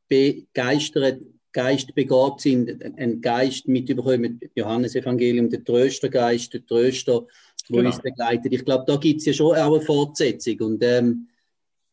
begeistert, 0.10 1.22
geistbegabt 1.52 2.42
sind, 2.42 2.84
ein 2.98 3.22
Geist 3.22 3.68
mitbekommen, 3.68 4.40
Johannes 4.56 4.96
Evangelium, 4.96 5.50
der 5.50 5.64
Tröstergeist, 5.64 6.54
der 6.54 6.66
Tröster, 6.66 7.26
wo 7.70 7.78
genau. 7.78 7.90
uns 7.90 8.02
begleitet. 8.02 8.54
Ich 8.54 8.66
glaube, 8.66 8.84
da 8.88 8.98
gibt 8.98 9.20
es 9.20 9.26
ja 9.26 9.34
schon 9.34 9.56
auch 9.56 9.76
eine 9.76 9.82
Fortsetzung 9.82 10.60
und 10.62 10.84
ähm, 10.84 11.28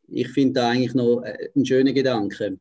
ich 0.09 0.29
finde 0.29 0.55
da 0.55 0.71
eigentlich 0.71 0.95
noch 0.95 1.23
äh, 1.23 1.51
einen 1.55 1.67
schönen 1.67 1.95
Gedanke, 1.95 2.59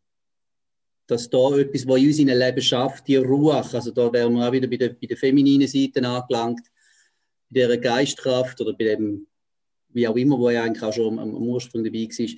dass 1.08 1.30
da 1.30 1.58
etwas, 1.58 1.88
was 1.88 2.00
in 2.00 2.08
unserem 2.08 2.40
Leben 2.40 2.62
schafft, 2.62 3.08
die 3.08 3.18
Ruhe, 3.18 3.56
also 3.56 3.92
da 3.92 4.12
wären 4.12 4.34
wir 4.34 4.48
auch 4.48 4.52
wieder 4.52 4.68
bei 4.68 4.78
der, 4.78 4.90
bei 4.90 5.08
der 5.08 5.18
femininen 5.18 5.68
Seite 5.68 6.06
angelangt, 6.08 6.62
bei 7.50 7.62
dieser 7.62 7.78
Geistkraft 7.78 8.60
oder 8.62 8.74
bei 8.74 8.86
dem, 8.86 9.28
wie 9.90 10.08
auch 10.08 10.16
immer, 10.16 10.40
wo 10.40 10.50
ja 10.50 10.64
eigentlich 10.64 10.84
auch 10.84 10.94
schon 10.94 11.20
am, 11.20 11.36
am 11.36 11.48
Ursprung 11.48 11.84
dabei 11.84 12.08
war, 12.08 12.36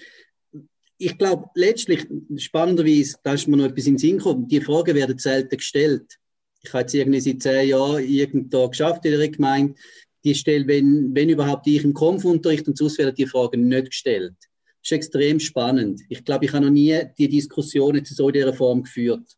ich 0.98 1.18
glaube, 1.18 1.50
letztlich, 1.56 2.08
spannenderweise, 2.38 3.18
da 3.24 3.34
ist 3.34 3.48
mir 3.48 3.58
noch 3.58 3.66
etwas 3.66 3.86
in 3.86 3.94
den 3.94 4.00
Sinn 4.00 4.18
gekommen, 4.18 4.48
die 4.48 4.62
Fragen 4.62 4.96
werden 4.96 5.18
selten 5.18 5.58
gestellt. 5.58 6.18
Ich 6.64 6.74
habe 6.74 6.82
jetzt 6.82 6.96
irgendwie 6.96 7.20
seit 7.20 7.42
zehn 7.42 7.70
Jahren 7.70 8.04
irgendwo 8.04 8.68
geschafft 8.68 9.06
in 9.06 9.18
der 9.18 9.30
Gemeinde, 9.30 9.76
die 10.24 10.36
stelle, 10.36 10.68
wenn, 10.68 11.14
wenn 11.14 11.30
überhaupt 11.30 11.68
ich 11.68 11.84
im 11.84 11.94
Kampfunterricht 11.94 12.68
und 12.68 12.78
sonst 12.78 12.98
werden 12.98 13.16
die 13.16 13.28
Fragen 13.28 13.68
nicht 13.68 13.92
gestellt. 13.92 14.36
Das 14.40 14.92
ist 14.92 14.92
extrem 14.92 15.40
spannend. 15.40 16.02
Ich 16.10 16.24
glaube, 16.26 16.46
ich 16.46 16.54
habe 16.54 16.66
noch 16.66 16.72
nie 16.72 17.00
die 17.18 17.30
Diskussion 17.30 18.04
zu 18.04 18.14
so 18.14 18.32
dieser 18.32 18.54
Form 18.54 18.84
geführt. 18.84 19.38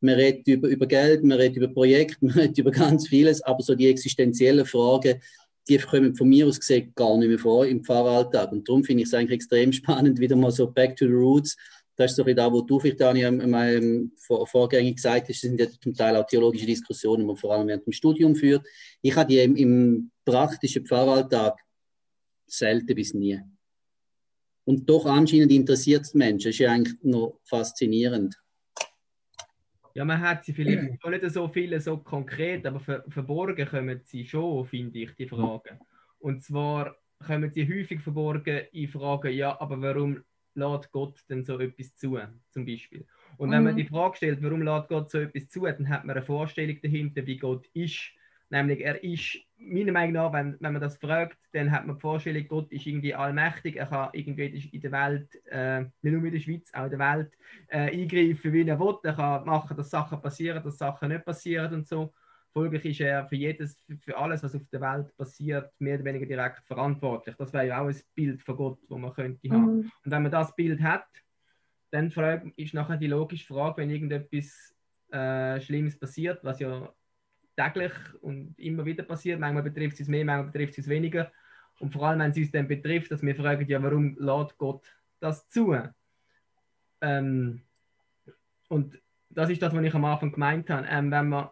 Man 0.00 0.14
redet 0.14 0.46
über, 0.46 0.68
über 0.68 0.86
Geld, 0.86 1.24
man 1.24 1.38
redet 1.38 1.56
über 1.56 1.68
Projekte, 1.68 2.16
man 2.20 2.34
redet 2.34 2.58
über 2.58 2.70
ganz 2.70 3.08
vieles, 3.08 3.42
aber 3.42 3.62
so 3.62 3.74
die 3.74 3.88
existenziellen 3.88 4.66
Fragen, 4.66 5.20
die 5.70 5.78
kommen 5.78 6.16
von 6.16 6.28
mir 6.28 6.46
aus 6.46 6.58
gesehen 6.58 6.92
gar 6.96 7.16
nicht 7.16 7.28
mehr 7.28 7.38
vor 7.38 7.64
im 7.64 7.84
Pfarralltag. 7.84 8.50
Und 8.50 8.68
darum 8.68 8.82
finde 8.82 9.02
ich 9.02 9.08
es 9.08 9.14
eigentlich 9.14 9.36
extrem 9.36 9.72
spannend, 9.80 10.18
wieder 10.18 10.36
mal 10.36 10.50
so 10.50 10.70
back 10.70 10.96
to 10.96 11.06
the 11.06 11.12
roots. 11.12 11.56
Das 11.96 12.12
ist 12.12 12.16
so 12.16 12.24
ein 12.24 12.34
da, 12.34 12.50
wo 12.50 12.62
du 12.62 12.80
vielleicht, 12.80 13.00
Dani, 13.00 13.22
ähm, 13.22 14.12
vor, 14.16 14.46
vorgängig 14.46 14.96
gesagt 14.96 15.28
hast, 15.28 15.28
das 15.28 15.40
sind 15.40 15.60
ja 15.60 15.66
zum 15.80 15.94
Teil 15.94 16.16
auch 16.16 16.26
theologische 16.26 16.66
Diskussionen, 16.66 17.22
die 17.22 17.26
man 17.26 17.36
vor 17.36 17.54
allem 17.54 17.68
während 17.68 17.86
dem 17.86 17.92
Studium 17.92 18.34
führt. 18.34 18.66
Ich 19.02 19.14
habe 19.14 19.28
die 19.28 19.38
im, 19.38 19.54
im 19.54 20.10
praktischen 20.24 20.86
Pfarralltag 20.86 21.58
selten 22.46 22.94
bis 22.94 23.14
nie. 23.14 23.38
Und 24.64 24.88
doch 24.88 25.06
anscheinend 25.06 25.52
interessiert 25.52 26.02
es 26.02 26.14
Menschen. 26.14 26.48
Das 26.48 26.54
ist 26.54 26.58
ja 26.58 26.72
eigentlich 26.72 26.96
noch 27.02 27.38
faszinierend. 27.44 28.39
Ja, 30.00 30.06
man 30.06 30.18
hat 30.18 30.46
sie 30.46 30.54
vielleicht 30.54 31.04
auch 31.04 31.10
nicht 31.10 31.30
so 31.30 31.46
viele 31.46 31.78
so 31.78 31.98
konkret, 31.98 32.64
aber 32.64 32.80
ver 32.80 33.04
verborgen 33.06 33.68
kommen 33.68 34.00
sie 34.02 34.24
schon, 34.24 34.64
finde 34.64 35.00
ich, 35.00 35.14
die 35.14 35.28
Fragen. 35.28 35.78
Und 36.20 36.42
zwar 36.42 36.96
kommen 37.26 37.50
sie 37.50 37.68
häufig 37.68 38.00
verborgen 38.00 38.62
in 38.72 38.88
Fragen, 38.88 39.30
ja, 39.30 39.60
aber 39.60 39.78
warum 39.82 40.24
lädt 40.54 40.90
Gott 40.90 41.22
denn 41.28 41.44
so 41.44 41.58
etwas 41.58 41.94
zu, 41.96 42.18
zum 42.48 42.64
Beispiel? 42.64 43.04
Und 43.36 43.50
wenn 43.50 43.62
man 43.62 43.74
mhm. 43.74 43.76
die 43.76 43.84
Frage 43.84 44.16
stellt, 44.16 44.42
warum 44.42 44.62
lädt 44.62 44.88
Gott 44.88 45.10
so 45.10 45.18
etwas 45.18 45.50
zu, 45.50 45.66
dann 45.66 45.90
hat 45.90 46.06
man 46.06 46.16
eine 46.16 46.24
Vorstellung 46.24 46.78
dahinter, 46.80 47.26
wie 47.26 47.36
Gott 47.36 47.66
ist 47.74 48.00
Nämlich, 48.50 48.80
er 48.80 49.02
ist, 49.04 49.38
meiner 49.58 49.92
Meinung 49.92 50.14
nach, 50.14 50.32
wenn, 50.32 50.56
wenn 50.58 50.72
man 50.72 50.82
das 50.82 50.96
fragt, 50.96 51.38
dann 51.52 51.70
hat 51.70 51.86
man 51.86 51.96
die 51.96 52.00
Vorstellung, 52.00 52.48
Gott 52.48 52.72
ist 52.72 52.84
irgendwie 52.84 53.14
allmächtig, 53.14 53.76
er 53.76 53.86
kann 53.86 54.10
irgendwie 54.12 54.68
in 54.72 54.80
der 54.80 54.92
Welt, 54.92 55.28
äh, 55.46 55.82
nicht 55.82 56.12
nur 56.12 56.24
in 56.24 56.32
der 56.32 56.40
Schweiz, 56.40 56.68
auch 56.74 56.84
in 56.84 56.90
der 56.90 56.98
Welt, 56.98 57.32
äh, 57.68 57.92
eingreifen, 57.92 58.52
wie 58.52 58.68
er 58.68 58.80
will. 58.80 58.96
Er 59.04 59.12
kann 59.14 59.44
machen, 59.44 59.76
dass 59.76 59.90
Sachen 59.90 60.20
passieren, 60.20 60.62
dass 60.64 60.78
Sachen 60.78 61.08
nicht 61.10 61.24
passieren 61.24 61.72
und 61.72 61.86
so. 61.86 62.12
Folglich 62.52 62.84
ist 62.84 63.00
er 63.00 63.24
für 63.28 63.36
jedes, 63.36 63.76
für 64.00 64.18
alles, 64.18 64.42
was 64.42 64.56
auf 64.56 64.68
der 64.72 64.80
Welt 64.80 65.16
passiert, 65.16 65.70
mehr 65.78 65.94
oder 65.94 66.04
weniger 66.06 66.26
direkt 66.26 66.66
verantwortlich. 66.66 67.36
Das 67.36 67.52
wäre 67.52 67.68
ja 67.68 67.80
auch 67.80 67.86
ein 67.86 68.00
Bild 68.16 68.42
von 68.42 68.56
Gott, 68.56 68.78
das 68.88 68.98
man 68.98 69.12
könnte 69.12 69.46
mhm. 69.46 69.52
haben. 69.52 69.70
Und 70.04 70.10
wenn 70.10 70.22
man 70.22 70.32
das 70.32 70.54
Bild 70.56 70.82
hat, 70.82 71.06
dann 71.92 72.08
ist 72.56 72.74
nachher 72.74 72.96
die 72.96 73.06
logische 73.06 73.46
Frage, 73.46 73.76
wenn 73.76 73.90
irgendetwas 73.90 74.74
äh, 75.12 75.60
Schlimmes 75.60 75.96
passiert, 75.98 76.42
was 76.42 76.58
ja 76.58 76.92
täglich 77.62 77.92
und 78.20 78.58
immer 78.58 78.84
wieder 78.84 79.02
passiert. 79.02 79.40
Manchmal 79.40 79.62
betrifft 79.62 80.00
es 80.00 80.08
mehr, 80.08 80.24
manchmal 80.24 80.50
betrifft 80.50 80.78
es 80.78 80.88
weniger. 80.88 81.30
Und 81.78 81.92
vor 81.92 82.06
allem, 82.06 82.20
wenn 82.20 82.30
es 82.30 82.36
uns 82.36 82.50
dann 82.50 82.68
betrifft, 82.68 83.10
dass 83.10 83.22
wir 83.22 83.34
fragen, 83.34 83.66
ja, 83.68 83.82
warum 83.82 84.16
lädt 84.18 84.56
Gott 84.58 84.86
das 85.18 85.48
zu? 85.48 85.76
Ähm, 87.00 87.62
und 88.68 89.00
das 89.30 89.50
ist 89.50 89.62
das, 89.62 89.74
was 89.74 89.82
ich 89.82 89.94
am 89.94 90.04
Anfang 90.04 90.32
gemeint 90.32 90.68
habe. 90.70 90.86
Ähm, 90.88 91.10
wenn 91.10 91.28
man 91.28 91.48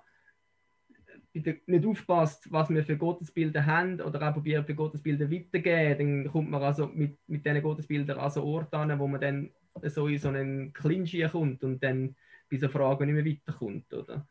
nicht 1.33 1.87
aufpasst, 1.87 2.51
was 2.51 2.71
wir 2.71 2.85
für 2.85 2.97
Gottesbilder 2.97 3.65
haben 3.65 4.01
oder 4.01 4.29
auch 4.29 4.35
probiert, 4.35 4.67
für 4.67 4.75
Gottesbilder 4.75 5.31
weiterzugeben, 5.31 6.25
dann 6.25 6.33
kommt 6.33 6.51
man 6.51 6.63
also 6.63 6.89
mit, 6.89 7.19
mit 7.27 7.45
diesen 7.45 7.63
Gottesbildern 7.63 8.19
an 8.19 8.31
so 8.31 8.43
Orte 8.45 8.77
an, 8.77 8.99
wo 8.99 9.07
man 9.07 9.21
dann 9.21 9.51
so 9.85 10.09
in 10.09 10.19
so 10.19 10.29
einen 10.29 10.73
Clinch 10.73 11.17
kommt 11.31 11.63
und 11.63 11.83
dann 11.83 12.17
bei 12.51 12.57
so 12.57 12.69
Fragen 12.69 13.07
nicht 13.07 13.15
mehr 13.15 13.25
weiterkommt. 13.25 13.93
Oder? 13.93 14.27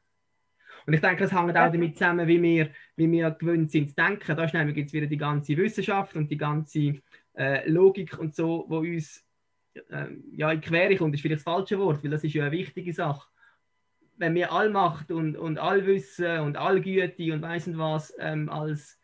Und 0.88 0.94
ich 0.94 1.02
denke, 1.02 1.26
es 1.26 1.34
hängt 1.34 1.50
auch 1.58 1.72
damit 1.72 1.98
zusammen, 1.98 2.26
wie 2.30 2.42
wir, 2.42 2.70
wie 2.96 3.12
wir 3.12 3.32
gewöhnt 3.32 3.70
sind 3.70 3.90
zu 3.90 3.96
denken. 3.96 4.38
Da 4.38 4.46
ist 4.46 4.54
nämlich 4.54 4.78
jetzt 4.78 4.94
wieder 4.94 5.08
die 5.08 5.18
ganze 5.18 5.58
Wissenschaft 5.58 6.16
und 6.16 6.32
die 6.32 6.38
ganze 6.38 7.02
äh, 7.38 7.70
Logik 7.70 8.18
und 8.18 8.34
so, 8.34 8.64
wo 8.70 8.78
uns 8.78 9.22
äh, 9.90 10.08
ja, 10.32 10.50
in 10.50 10.62
Quere 10.62 10.96
kommt, 10.96 11.14
ist 11.14 11.22
vielleicht 11.22 11.46
das 11.46 11.54
falsche 11.54 11.78
Wort, 11.78 12.02
weil 12.04 12.12
das 12.12 12.24
ist 12.24 12.34
ja 12.34 12.44
eine 12.44 12.54
wichtige 12.54 12.94
Sache. 12.94 13.28
Wenn 14.16 14.34
wir 14.34 14.54
Allmacht 14.54 15.12
und, 15.12 15.36
und 15.36 15.60
Allwissen 15.60 16.40
und 16.40 16.56
Allgüte 16.56 17.34
und 17.34 17.42
weiss 17.42 17.68
nicht 17.68 17.78
was 17.78 18.14
ähm, 18.18 18.48
als, 18.48 18.98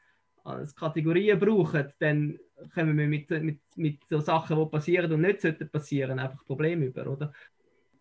als 0.45 0.73
Kategorien 0.73 1.37
brauchen, 1.37 1.91
dann 1.99 2.39
kommen 2.73 2.97
wir 2.97 3.07
mit, 3.07 3.29
mit, 3.29 3.59
mit 3.75 3.99
so 4.09 4.21
Sachen, 4.21 4.57
die 4.57 4.65
passieren 4.71 5.11
und 5.11 5.21
nicht 5.21 5.41
sollten 5.41 5.69
passieren, 5.69 6.17
einfach 6.17 6.45
Probleme 6.45 6.85
über, 6.85 7.07
oder? 7.07 7.33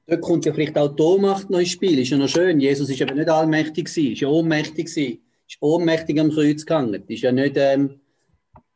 Dort 0.06 0.20
kommt 0.20 0.44
ja 0.44 0.52
vielleicht 0.52 0.76
auch 0.76 0.94
die 0.94 1.02
Ohnmacht 1.02 1.48
noch 1.48 1.60
ins 1.60 1.70
Spiel. 1.70 1.98
Ist 1.98 2.10
ja 2.10 2.18
noch 2.18 2.28
schön. 2.28 2.60
Jesus 2.60 2.90
ist 2.90 3.00
aber 3.02 3.14
nicht 3.14 3.28
allmächtig 3.28 3.86
gewesen, 3.86 4.12
ist 4.12 4.20
ja 4.20 4.28
ohnmächtig 4.28 4.86
gewesen. 4.86 5.20
Ist 5.48 5.58
ohnmächtig 5.60 6.18
am 6.18 6.30
Kreuz 6.30 6.66
gegangen. 6.66 7.04
Ist 7.06 7.22
ja 7.22 7.30
nicht 7.30 7.54
ähm, 7.56 8.00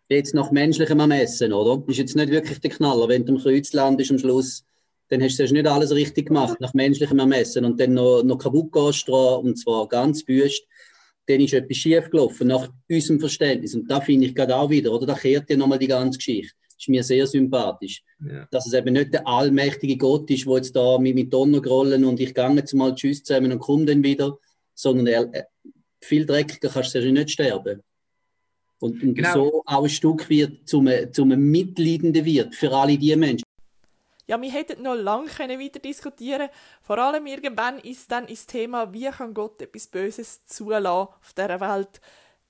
jetzt 0.09 0.35
nach 0.35 0.53
menschlichem 0.53 1.01
Ermessen, 1.01 1.53
oder? 1.53 1.83
Ist 1.89 1.99
jetzt 1.99 2.17
nicht 2.17 2.31
wirklich 2.31 2.61
der 2.61 2.71
Knaller. 2.71 3.09
Wenn 3.09 3.25
du 3.25 3.35
am 3.35 3.39
Kreuz 3.41 3.73
landest 3.73 4.13
am 4.13 4.19
Schluss, 4.19 4.65
dann 5.09 5.23
hast 5.23 5.39
du 5.39 5.45
nicht 5.45 5.67
alles 5.67 5.93
richtig 5.93 6.29
gemacht, 6.29 6.61
nach 6.61 6.75
menschlichem 6.75 7.19
Ermessen. 7.19 7.65
Und 7.65 7.81
dann 7.81 7.95
noch, 7.95 8.23
noch 8.23 8.39
kaputt 8.39 8.73
gehst 8.73 9.09
und 9.09 9.57
zwar 9.59 9.89
ganz 9.89 10.27
wüst. 10.29 10.65
Dann 11.27 11.41
ist 11.41 11.55
etwas 11.55 11.77
schief 11.77 12.09
gelaufen, 12.09 12.47
nach 12.47 12.69
unserem 12.89 13.19
Verständnis. 13.19 13.75
Und 13.75 13.91
da 13.91 14.01
finde 14.01 14.27
ich 14.27 14.35
gerade 14.35 14.55
auch 14.55 14.71
wieder, 14.71 14.93
oder? 14.93 15.07
Da 15.07 15.15
kehrt 15.15 15.51
ja 15.51 15.57
nochmal 15.57 15.81
die 15.81 15.89
ganze 15.89 16.19
Geschichte 16.19 16.55
ist 16.79 16.89
mir 16.89 17.03
sehr 17.03 17.27
sympathisch. 17.27 18.03
Ja. 18.21 18.47
Dass 18.51 18.67
es 18.67 18.73
eben 18.73 18.93
nicht 18.93 19.13
der 19.13 19.27
allmächtige 19.27 19.97
Gott 19.97 20.31
ist, 20.31 20.47
der 20.47 20.57
jetzt 20.57 20.77
da 20.77 20.99
mit, 20.99 21.15
mit 21.15 21.33
Donnergrollen 21.33 22.05
und 22.05 22.21
ich 22.21 22.35
gehe 22.35 22.55
jetzt 22.55 22.75
mal 22.75 22.95
Tschüss 22.95 23.23
zusammen 23.23 23.53
und 23.53 23.59
komme 23.59 23.87
dann 23.87 24.03
wieder, 24.03 24.39
sondern 24.75 25.07
er, 25.07 25.29
er, 25.33 25.49
viel 26.01 26.27
dreckiger 26.27 26.69
kannst 26.69 26.95
du 26.95 27.13
nicht 27.13 27.31
sterben. 27.31 27.83
Und, 28.79 29.03
und 29.03 29.15
genau. 29.15 29.33
so 29.33 29.63
auch 29.65 29.85
ein 29.85 29.89
Stück 29.89 30.29
wird 30.29 30.69
zum, 30.69 30.89
zum 31.13 31.29
Mitleidenden 31.29 32.25
wird 32.25 32.55
für 32.55 32.71
alle 32.73 32.99
diese 32.99 33.17
Menschen. 33.17 33.43
Ja, 34.29 34.41
wir 34.41 34.51
hätten 34.51 34.83
noch 34.83 34.97
lange 34.97 35.29
weiter 35.29 35.79
diskutieren 35.79 36.49
Vor 36.83 36.99
allem 36.99 37.27
irgendwann 37.27 37.79
ist 37.79 38.11
dann 38.11 38.27
das 38.27 38.45
Thema, 38.45 38.93
wie 38.93 39.09
kann 39.09 39.33
Gott 39.33 39.63
etwas 39.63 39.87
Böses 39.87 40.45
zulassen 40.47 40.87
auf 40.87 41.33
dieser 41.37 41.61
Welt 41.61 42.01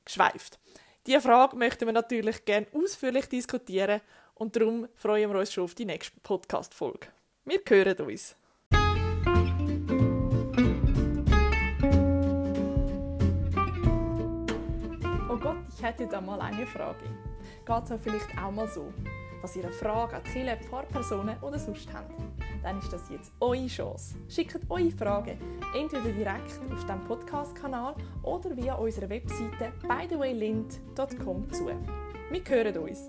geschweift. 0.04 0.58
Diese 1.06 1.20
Frage 1.20 1.56
möchten 1.56 1.86
wir 1.86 1.92
natürlich 1.92 2.44
gerne 2.44 2.66
ausführlich 2.72 3.28
diskutieren 3.28 4.00
und 4.34 4.56
darum 4.56 4.88
freuen 4.96 5.30
wir 5.30 5.38
uns 5.38 5.52
schon 5.52 5.62
auf 5.62 5.74
die 5.74 5.84
nächste 5.84 6.18
Podcast-Folge. 6.20 7.06
Wir 7.44 7.60
hören 7.64 7.96
uns. 7.98 8.34
Oh 15.30 15.36
Gott, 15.36 15.58
ich 15.76 15.82
hätte 15.82 16.08
da 16.08 16.20
mal 16.20 16.40
eine 16.40 16.66
Frage. 16.66 17.04
Geht 17.64 17.90
es 17.90 18.02
vielleicht 18.02 18.36
auch 18.36 18.50
mal 18.50 18.66
so? 18.66 18.92
Dass 19.46 19.54
ihr 19.54 19.62
eine 19.62 19.72
Frage 19.72 20.16
an 20.16 20.22
die 20.34 20.64
Pfarrpersonen 20.64 21.36
oder 21.40 21.56
sonst 21.56 21.88
habt? 21.92 22.10
Dann 22.64 22.80
ist 22.80 22.92
das 22.92 23.08
jetzt 23.10 23.32
eure 23.38 23.68
Chance. 23.68 24.16
Schickt 24.28 24.58
eure 24.68 24.90
Fragen 24.90 25.38
entweder 25.72 26.10
direkt 26.10 26.60
auf 26.72 26.84
dem 26.84 27.00
Podcast-Kanal 27.06 27.94
oder 28.24 28.56
via 28.56 28.74
unserer 28.74 29.08
Webseite 29.08 29.72
bythewaylint.com 29.86 31.52
zu. 31.52 31.68
Wir 31.68 32.42
hören 32.44 32.78
uns. 32.78 33.08